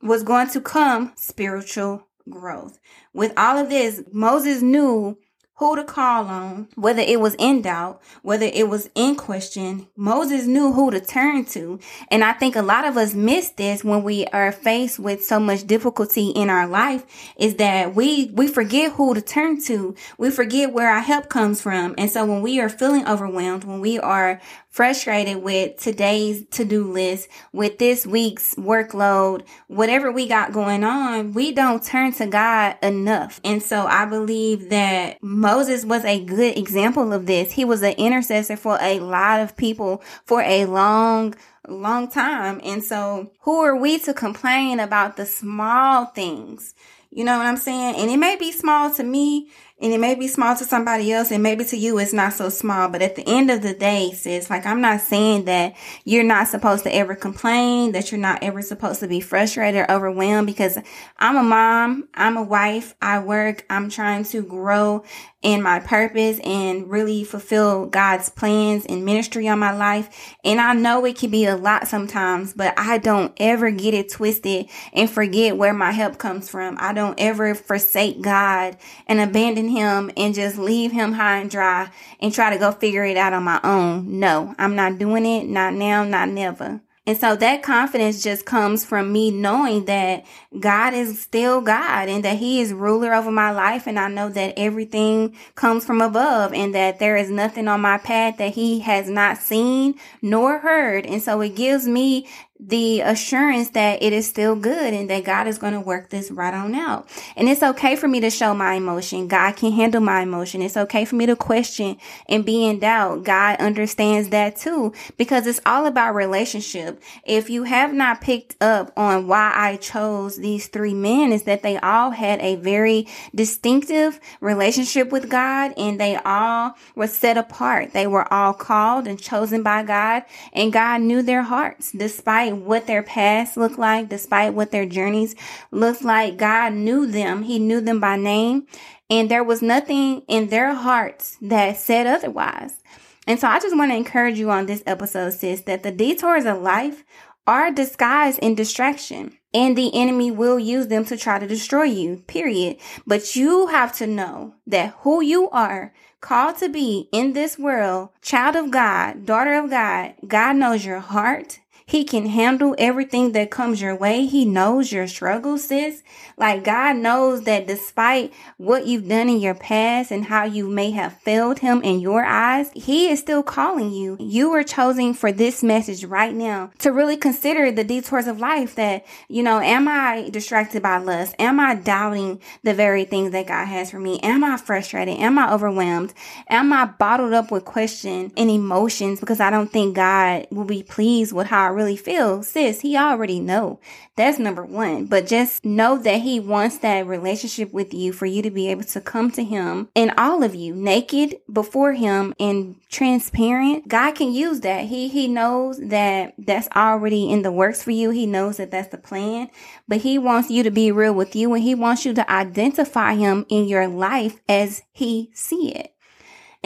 was 0.00 0.22
going 0.22 0.48
to 0.50 0.60
come 0.60 1.12
spiritual 1.16 2.06
growth. 2.30 2.78
With 3.12 3.32
all 3.36 3.58
of 3.58 3.68
this, 3.68 4.02
Moses 4.12 4.62
knew 4.62 5.18
who 5.56 5.74
to 5.74 5.84
call 5.84 6.26
on, 6.26 6.68
whether 6.74 7.00
it 7.00 7.18
was 7.18 7.34
in 7.38 7.62
doubt, 7.62 8.02
whether 8.22 8.44
it 8.44 8.68
was 8.68 8.90
in 8.94 9.16
question. 9.16 9.86
Moses 9.96 10.46
knew 10.46 10.72
who 10.72 10.90
to 10.90 11.00
turn 11.00 11.46
to. 11.46 11.80
And 12.10 12.22
I 12.22 12.34
think 12.34 12.56
a 12.56 12.62
lot 12.62 12.84
of 12.84 12.98
us 12.98 13.14
miss 13.14 13.50
this 13.50 13.82
when 13.82 14.02
we 14.02 14.26
are 14.26 14.52
faced 14.52 14.98
with 14.98 15.24
so 15.24 15.40
much 15.40 15.66
difficulty 15.66 16.28
in 16.28 16.50
our 16.50 16.66
life 16.66 17.06
is 17.38 17.54
that 17.54 17.94
we, 17.94 18.30
we 18.34 18.48
forget 18.48 18.92
who 18.92 19.14
to 19.14 19.22
turn 19.22 19.62
to. 19.62 19.94
We 20.18 20.30
forget 20.30 20.74
where 20.74 20.90
our 20.90 21.00
help 21.00 21.30
comes 21.30 21.62
from. 21.62 21.94
And 21.96 22.10
so 22.10 22.26
when 22.26 22.42
we 22.42 22.60
are 22.60 22.68
feeling 22.68 23.08
overwhelmed, 23.08 23.64
when 23.64 23.80
we 23.80 23.98
are 23.98 24.42
frustrated 24.76 25.42
with 25.42 25.78
today's 25.78 26.44
to-do 26.50 26.84
list, 26.84 27.30
with 27.54 27.78
this 27.78 28.06
week's 28.06 28.54
workload, 28.56 29.42
whatever 29.68 30.12
we 30.12 30.28
got 30.28 30.52
going 30.52 30.84
on, 30.84 31.32
we 31.32 31.50
don't 31.50 31.82
turn 31.82 32.12
to 32.12 32.26
God 32.26 32.76
enough. 32.82 33.40
And 33.42 33.62
so 33.62 33.86
I 33.86 34.04
believe 34.04 34.68
that 34.68 35.16
Moses 35.22 35.86
was 35.86 36.04
a 36.04 36.22
good 36.22 36.58
example 36.58 37.14
of 37.14 37.24
this. 37.24 37.52
He 37.52 37.64
was 37.64 37.82
an 37.82 37.94
intercessor 37.94 38.58
for 38.58 38.76
a 38.78 39.00
lot 39.00 39.40
of 39.40 39.56
people 39.56 40.02
for 40.26 40.42
a 40.42 40.66
long 40.66 41.34
long 41.66 42.08
time. 42.08 42.60
And 42.62 42.84
so 42.84 43.32
who 43.40 43.60
are 43.62 43.74
we 43.74 43.98
to 44.00 44.12
complain 44.12 44.78
about 44.78 45.16
the 45.16 45.24
small 45.24 46.04
things? 46.04 46.74
You 47.10 47.24
know 47.24 47.38
what 47.38 47.46
I'm 47.46 47.56
saying? 47.56 47.96
And 47.96 48.10
it 48.10 48.18
may 48.18 48.36
be 48.36 48.52
small 48.52 48.92
to 48.92 49.02
me 49.02 49.48
and 49.78 49.92
it 49.92 50.00
may 50.00 50.14
be 50.14 50.26
small 50.26 50.56
to 50.56 50.64
somebody 50.64 51.12
else 51.12 51.30
and 51.30 51.42
maybe 51.42 51.62
to 51.66 51.76
you 51.76 51.98
it's 51.98 52.14
not 52.14 52.32
so 52.32 52.48
small. 52.48 52.88
But 52.88 53.02
at 53.02 53.14
the 53.14 53.24
end 53.26 53.50
of 53.50 53.60
the 53.60 53.74
day, 53.74 54.10
sis, 54.12 54.48
like 54.48 54.64
I'm 54.64 54.80
not 54.80 55.02
saying 55.02 55.44
that 55.44 55.76
you're 56.04 56.24
not 56.24 56.48
supposed 56.48 56.84
to 56.84 56.94
ever 56.94 57.14
complain, 57.14 57.92
that 57.92 58.10
you're 58.10 58.20
not 58.20 58.42
ever 58.42 58.62
supposed 58.62 59.00
to 59.00 59.08
be 59.08 59.20
frustrated 59.20 59.82
or 59.82 59.90
overwhelmed 59.90 60.46
because 60.46 60.78
I'm 61.18 61.36
a 61.36 61.42
mom, 61.42 62.08
I'm 62.14 62.38
a 62.38 62.42
wife, 62.42 62.94
I 63.02 63.18
work, 63.18 63.66
I'm 63.68 63.90
trying 63.90 64.24
to 64.24 64.42
grow 64.42 65.04
in 65.42 65.62
my 65.62 65.78
purpose 65.78 66.40
and 66.40 66.90
really 66.90 67.22
fulfill 67.22 67.86
God's 67.86 68.28
plans 68.30 68.86
and 68.86 69.04
ministry 69.04 69.46
on 69.48 69.58
my 69.58 69.72
life. 69.72 70.34
And 70.44 70.60
I 70.60 70.72
know 70.72 71.04
it 71.04 71.18
can 71.18 71.30
be 71.30 71.44
a 71.44 71.56
lot 71.56 71.86
sometimes, 71.86 72.52
but 72.54 72.74
I 72.76 72.98
don't 72.98 73.32
ever 73.36 73.70
get 73.70 73.94
it 73.94 74.10
twisted 74.10 74.68
and 74.92 75.08
forget 75.08 75.56
where 75.56 75.74
my 75.74 75.92
help 75.92 76.18
comes 76.18 76.48
from. 76.48 76.76
I 76.80 76.92
don't 76.92 77.20
ever 77.20 77.54
forsake 77.54 78.22
God 78.22 78.76
and 79.06 79.20
abandon 79.20 79.68
him 79.68 80.10
and 80.16 80.34
just 80.34 80.58
leave 80.58 80.90
him 80.90 81.12
high 81.12 81.38
and 81.38 81.50
dry 81.50 81.90
and 82.20 82.32
try 82.32 82.50
to 82.50 82.58
go 82.58 82.72
figure 82.72 83.04
it 83.04 83.16
out 83.16 83.32
on 83.32 83.44
my 83.44 83.60
own. 83.62 84.18
No, 84.18 84.54
I'm 84.58 84.74
not 84.74 84.98
doing 84.98 85.26
it. 85.26 85.46
Not 85.46 85.74
now, 85.74 86.02
not 86.04 86.28
never. 86.28 86.80
And 87.06 87.16
so 87.16 87.36
that 87.36 87.62
confidence 87.62 88.20
just 88.20 88.44
comes 88.46 88.84
from 88.84 89.12
me 89.12 89.30
knowing 89.30 89.84
that 89.84 90.26
God 90.58 90.92
is 90.92 91.20
still 91.20 91.60
God 91.60 92.08
and 92.08 92.24
that 92.24 92.38
he 92.38 92.60
is 92.60 92.72
ruler 92.72 93.14
over 93.14 93.30
my 93.30 93.52
life. 93.52 93.86
And 93.86 93.96
I 93.96 94.08
know 94.08 94.28
that 94.30 94.54
everything 94.56 95.36
comes 95.54 95.86
from 95.86 96.00
above 96.02 96.52
and 96.52 96.74
that 96.74 96.98
there 96.98 97.16
is 97.16 97.30
nothing 97.30 97.68
on 97.68 97.80
my 97.80 97.98
path 97.98 98.38
that 98.38 98.54
he 98.54 98.80
has 98.80 99.08
not 99.08 99.38
seen 99.38 99.94
nor 100.20 100.58
heard. 100.58 101.06
And 101.06 101.22
so 101.22 101.40
it 101.42 101.54
gives 101.54 101.86
me 101.86 102.26
the 102.58 103.00
assurance 103.02 103.70
that 103.70 104.02
it 104.02 104.12
is 104.12 104.26
still 104.26 104.56
good 104.56 104.94
and 104.94 105.10
that 105.10 105.24
God 105.24 105.46
is 105.46 105.58
going 105.58 105.74
to 105.74 105.80
work 105.80 106.08
this 106.08 106.30
right 106.30 106.54
on 106.54 106.74
out. 106.74 107.08
And 107.36 107.48
it's 107.48 107.62
okay 107.62 107.96
for 107.96 108.08
me 108.08 108.20
to 108.20 108.30
show 108.30 108.54
my 108.54 108.74
emotion. 108.74 109.28
God 109.28 109.56
can 109.56 109.72
handle 109.72 110.00
my 110.00 110.22
emotion. 110.22 110.62
It's 110.62 110.76
okay 110.76 111.04
for 111.04 111.16
me 111.16 111.26
to 111.26 111.36
question 111.36 111.98
and 112.28 112.44
be 112.44 112.66
in 112.66 112.78
doubt. 112.78 113.24
God 113.24 113.56
understands 113.58 114.30
that 114.30 114.56
too 114.56 114.94
because 115.18 115.46
it's 115.46 115.60
all 115.66 115.86
about 115.86 116.14
relationship. 116.14 117.02
If 117.24 117.50
you 117.50 117.64
have 117.64 117.92
not 117.92 118.20
picked 118.20 118.56
up 118.62 118.92
on 118.96 119.28
why 119.28 119.52
I 119.54 119.76
chose 119.76 120.36
these 120.36 120.68
three 120.68 120.94
men 120.94 121.32
is 121.32 121.42
that 121.42 121.62
they 121.62 121.76
all 121.78 122.10
had 122.10 122.40
a 122.40 122.56
very 122.56 123.06
distinctive 123.34 124.18
relationship 124.40 125.12
with 125.12 125.28
God 125.28 125.74
and 125.76 126.00
they 126.00 126.16
all 126.16 126.74
were 126.94 127.06
set 127.06 127.36
apart. 127.36 127.92
They 127.92 128.06
were 128.06 128.32
all 128.32 128.54
called 128.54 129.06
and 129.06 129.20
chosen 129.20 129.62
by 129.62 129.82
God 129.82 130.24
and 130.54 130.72
God 130.72 131.02
knew 131.02 131.22
their 131.22 131.42
hearts 131.42 131.92
despite 131.92 132.45
despite 132.46 132.66
what 132.66 132.86
their 132.86 133.02
past 133.02 133.56
looked 133.56 133.78
like, 133.78 134.08
despite 134.08 134.54
what 134.54 134.70
their 134.70 134.86
journeys 134.86 135.34
looked 135.70 136.04
like, 136.04 136.36
God 136.36 136.72
knew 136.72 137.06
them. 137.06 137.42
He 137.42 137.58
knew 137.58 137.80
them 137.80 138.00
by 138.00 138.16
name. 138.16 138.66
And 139.10 139.30
there 139.30 139.44
was 139.44 139.62
nothing 139.62 140.22
in 140.28 140.48
their 140.48 140.74
hearts 140.74 141.36
that 141.42 141.76
said 141.76 142.06
otherwise. 142.06 142.80
And 143.26 143.40
so 143.40 143.48
I 143.48 143.58
just 143.58 143.76
want 143.76 143.90
to 143.90 143.96
encourage 143.96 144.38
you 144.38 144.50
on 144.50 144.66
this 144.66 144.82
episode, 144.86 145.30
sis, 145.30 145.62
that 145.62 145.82
the 145.82 145.90
detours 145.90 146.44
of 146.44 146.62
life 146.62 147.04
are 147.46 147.70
disguised 147.70 148.38
in 148.40 148.54
distraction 148.54 149.36
and 149.54 149.76
the 149.76 149.90
enemy 149.94 150.30
will 150.30 150.58
use 150.58 150.88
them 150.88 151.04
to 151.06 151.16
try 151.16 151.38
to 151.38 151.46
destroy 151.46 151.84
you, 151.84 152.22
period. 152.26 152.76
But 153.06 153.34
you 153.34 153.68
have 153.68 153.92
to 153.98 154.06
know 154.06 154.54
that 154.66 154.94
who 155.00 155.22
you 155.22 155.48
are 155.50 155.92
called 156.20 156.58
to 156.58 156.68
be 156.68 157.08
in 157.12 157.32
this 157.32 157.58
world, 157.58 158.10
child 158.20 158.56
of 158.56 158.70
God, 158.70 159.24
daughter 159.24 159.54
of 159.54 159.70
God, 159.70 160.14
God 160.26 160.56
knows 160.56 160.84
your 160.84 161.00
heart. 161.00 161.60
He 161.88 162.02
can 162.02 162.26
handle 162.26 162.74
everything 162.78 163.30
that 163.30 163.52
comes 163.52 163.80
your 163.80 163.94
way. 163.94 164.26
He 164.26 164.44
knows 164.44 164.90
your 164.90 165.06
struggles, 165.06 165.62
sis. 165.68 166.02
Like 166.36 166.64
God 166.64 166.96
knows 166.96 167.42
that 167.42 167.68
despite 167.68 168.34
what 168.56 168.88
you've 168.88 169.06
done 169.06 169.28
in 169.28 169.38
your 169.38 169.54
past 169.54 170.10
and 170.10 170.24
how 170.24 170.46
you 170.46 170.68
may 170.68 170.90
have 170.90 171.12
failed 171.20 171.60
him 171.60 171.82
in 171.82 172.00
your 172.00 172.24
eyes, 172.24 172.72
he 172.74 173.08
is 173.08 173.20
still 173.20 173.44
calling 173.44 173.92
you. 173.92 174.16
You 174.18 174.50
are 174.54 174.64
chosen 174.64 175.14
for 175.14 175.30
this 175.30 175.62
message 175.62 176.04
right 176.04 176.34
now 176.34 176.72
to 176.78 176.90
really 176.90 177.16
consider 177.16 177.70
the 177.70 177.84
detours 177.84 178.26
of 178.26 178.40
life 178.40 178.74
that, 178.74 179.06
you 179.28 179.44
know, 179.44 179.60
am 179.60 179.86
I 179.86 180.28
distracted 180.30 180.82
by 180.82 180.98
lust? 180.98 181.36
Am 181.38 181.60
I 181.60 181.76
doubting 181.76 182.40
the 182.64 182.74
very 182.74 183.04
things 183.04 183.30
that 183.30 183.46
God 183.46 183.66
has 183.66 183.92
for 183.92 184.00
me? 184.00 184.18
Am 184.24 184.42
I 184.42 184.56
frustrated? 184.56 185.18
Am 185.18 185.38
I 185.38 185.54
overwhelmed? 185.54 186.14
Am 186.48 186.72
I 186.72 186.86
bottled 186.86 187.32
up 187.32 187.52
with 187.52 187.64
question 187.64 188.32
and 188.36 188.50
emotions 188.50 189.20
because 189.20 189.38
I 189.38 189.50
don't 189.50 189.70
think 189.70 189.94
God 189.94 190.48
will 190.50 190.64
be 190.64 190.82
pleased 190.82 191.32
with 191.32 191.46
how 191.46 191.64
I 191.64 191.75
really 191.76 191.96
feel? 191.96 192.42
Sis, 192.42 192.80
he 192.80 192.96
already 192.96 193.38
know. 193.38 193.78
That's 194.16 194.38
number 194.38 194.64
one. 194.64 195.06
But 195.06 195.26
just 195.26 195.64
know 195.64 195.98
that 195.98 196.22
he 196.22 196.40
wants 196.40 196.78
that 196.78 197.06
relationship 197.06 197.72
with 197.72 197.92
you 197.92 198.12
for 198.12 198.26
you 198.26 198.42
to 198.42 198.50
be 198.50 198.70
able 198.70 198.84
to 198.84 199.00
come 199.00 199.30
to 199.32 199.44
him 199.44 199.88
and 199.94 200.12
all 200.16 200.42
of 200.42 200.54
you 200.54 200.74
naked 200.74 201.36
before 201.52 201.92
him 201.92 202.34
and 202.40 202.76
transparent. 202.88 203.88
God 203.88 204.12
can 204.12 204.32
use 204.32 204.60
that. 204.60 204.86
He, 204.86 205.08
he 205.08 205.28
knows 205.28 205.78
that 205.78 206.34
that's 206.38 206.68
already 206.74 207.30
in 207.30 207.42
the 207.42 207.52
works 207.52 207.82
for 207.82 207.90
you. 207.90 208.10
He 208.10 208.26
knows 208.26 208.56
that 208.56 208.70
that's 208.70 208.88
the 208.88 208.98
plan, 208.98 209.50
but 209.86 209.98
he 209.98 210.18
wants 210.18 210.50
you 210.50 210.62
to 210.62 210.70
be 210.70 210.90
real 210.90 211.14
with 211.14 211.36
you 211.36 211.52
and 211.52 211.62
he 211.62 211.74
wants 211.74 212.04
you 212.04 212.14
to 212.14 212.30
identify 212.30 213.14
him 213.14 213.44
in 213.48 213.68
your 213.68 213.86
life 213.86 214.40
as 214.48 214.82
he 214.92 215.30
see 215.34 215.74
it. 215.74 215.92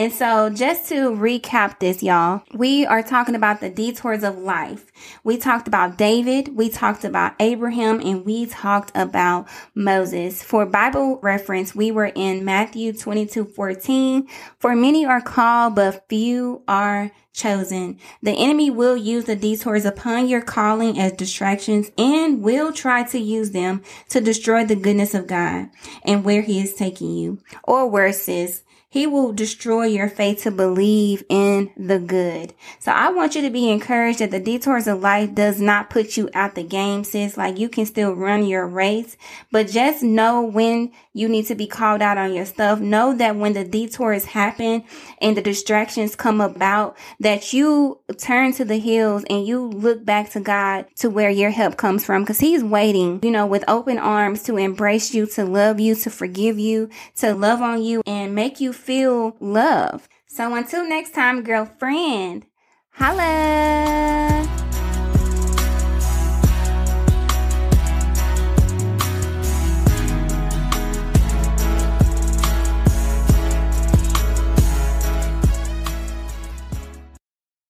And 0.00 0.14
so 0.14 0.48
just 0.48 0.88
to 0.88 1.10
recap 1.10 1.78
this, 1.78 2.02
y'all, 2.02 2.42
we 2.54 2.86
are 2.86 3.02
talking 3.02 3.34
about 3.34 3.60
the 3.60 3.68
detours 3.68 4.24
of 4.24 4.38
life. 4.38 4.90
We 5.24 5.36
talked 5.36 5.68
about 5.68 5.98
David, 5.98 6.56
we 6.56 6.70
talked 6.70 7.04
about 7.04 7.34
Abraham, 7.38 8.00
and 8.00 8.24
we 8.24 8.46
talked 8.46 8.92
about 8.94 9.46
Moses. 9.74 10.42
For 10.42 10.64
Bible 10.64 11.20
reference, 11.22 11.74
we 11.74 11.90
were 11.90 12.12
in 12.14 12.46
Matthew 12.46 12.94
22, 12.94 13.44
14. 13.44 14.26
For 14.58 14.74
many 14.74 15.04
are 15.04 15.20
called, 15.20 15.74
but 15.74 16.08
few 16.08 16.62
are 16.66 17.10
chosen. 17.34 17.98
The 18.22 18.32
enemy 18.32 18.70
will 18.70 18.96
use 18.96 19.26
the 19.26 19.36
detours 19.36 19.84
upon 19.84 20.28
your 20.28 20.40
calling 20.40 20.98
as 20.98 21.12
distractions 21.12 21.90
and 21.98 22.40
will 22.40 22.72
try 22.72 23.02
to 23.02 23.18
use 23.18 23.50
them 23.50 23.82
to 24.08 24.22
destroy 24.22 24.64
the 24.64 24.76
goodness 24.76 25.12
of 25.12 25.26
God 25.26 25.68
and 26.04 26.24
where 26.24 26.40
he 26.40 26.58
is 26.58 26.72
taking 26.72 27.14
you. 27.14 27.42
Or 27.64 27.86
worse 27.86 28.26
is, 28.30 28.62
he 28.92 29.06
will 29.06 29.32
destroy 29.32 29.84
your 29.84 30.08
faith 30.08 30.42
to 30.42 30.50
believe 30.50 31.22
in 31.28 31.70
the 31.76 32.00
good. 32.00 32.52
So 32.80 32.90
I 32.90 33.10
want 33.10 33.36
you 33.36 33.42
to 33.42 33.50
be 33.50 33.70
encouraged 33.70 34.18
that 34.18 34.32
the 34.32 34.40
detours 34.40 34.88
of 34.88 35.00
life 35.00 35.32
does 35.32 35.60
not 35.60 35.90
put 35.90 36.16
you 36.16 36.28
out 36.34 36.56
the 36.56 36.64
game, 36.64 37.04
sis. 37.04 37.36
Like 37.36 37.56
you 37.56 37.68
can 37.68 37.86
still 37.86 38.14
run 38.14 38.44
your 38.44 38.66
race, 38.66 39.16
but 39.52 39.68
just 39.68 40.02
know 40.02 40.42
when 40.42 40.90
you 41.12 41.28
need 41.28 41.46
to 41.46 41.54
be 41.54 41.68
called 41.68 42.02
out 42.02 42.18
on 42.18 42.34
your 42.34 42.44
stuff. 42.44 42.80
Know 42.80 43.14
that 43.14 43.36
when 43.36 43.52
the 43.52 43.64
detours 43.64 44.24
happen 44.24 44.82
and 45.20 45.36
the 45.36 45.42
distractions 45.42 46.16
come 46.16 46.40
about, 46.40 46.98
that 47.20 47.52
you 47.52 48.00
turn 48.18 48.52
to 48.54 48.64
the 48.64 48.78
hills 48.78 49.24
and 49.30 49.46
you 49.46 49.68
look 49.68 50.04
back 50.04 50.30
to 50.30 50.40
God 50.40 50.86
to 50.96 51.08
where 51.08 51.30
your 51.30 51.50
help 51.50 51.76
comes 51.76 52.04
from 52.04 52.22
because 52.22 52.40
he's 52.40 52.64
waiting, 52.64 53.20
you 53.22 53.30
know, 53.30 53.46
with 53.46 53.62
open 53.68 53.98
arms 53.98 54.42
to 54.44 54.56
embrace 54.56 55.14
you, 55.14 55.26
to 55.26 55.44
love 55.44 55.78
you, 55.78 55.94
to 55.94 56.10
forgive 56.10 56.58
you, 56.58 56.90
to 57.18 57.34
love 57.34 57.62
on 57.62 57.84
you 57.84 58.02
and 58.04 58.34
make 58.34 58.60
you 58.60 58.72
feel 58.80 59.36
love. 59.40 60.08
So 60.26 60.54
until 60.54 60.88
next 60.88 61.14
time, 61.14 61.42
girlfriend, 61.42 62.46
holla. 62.92 64.59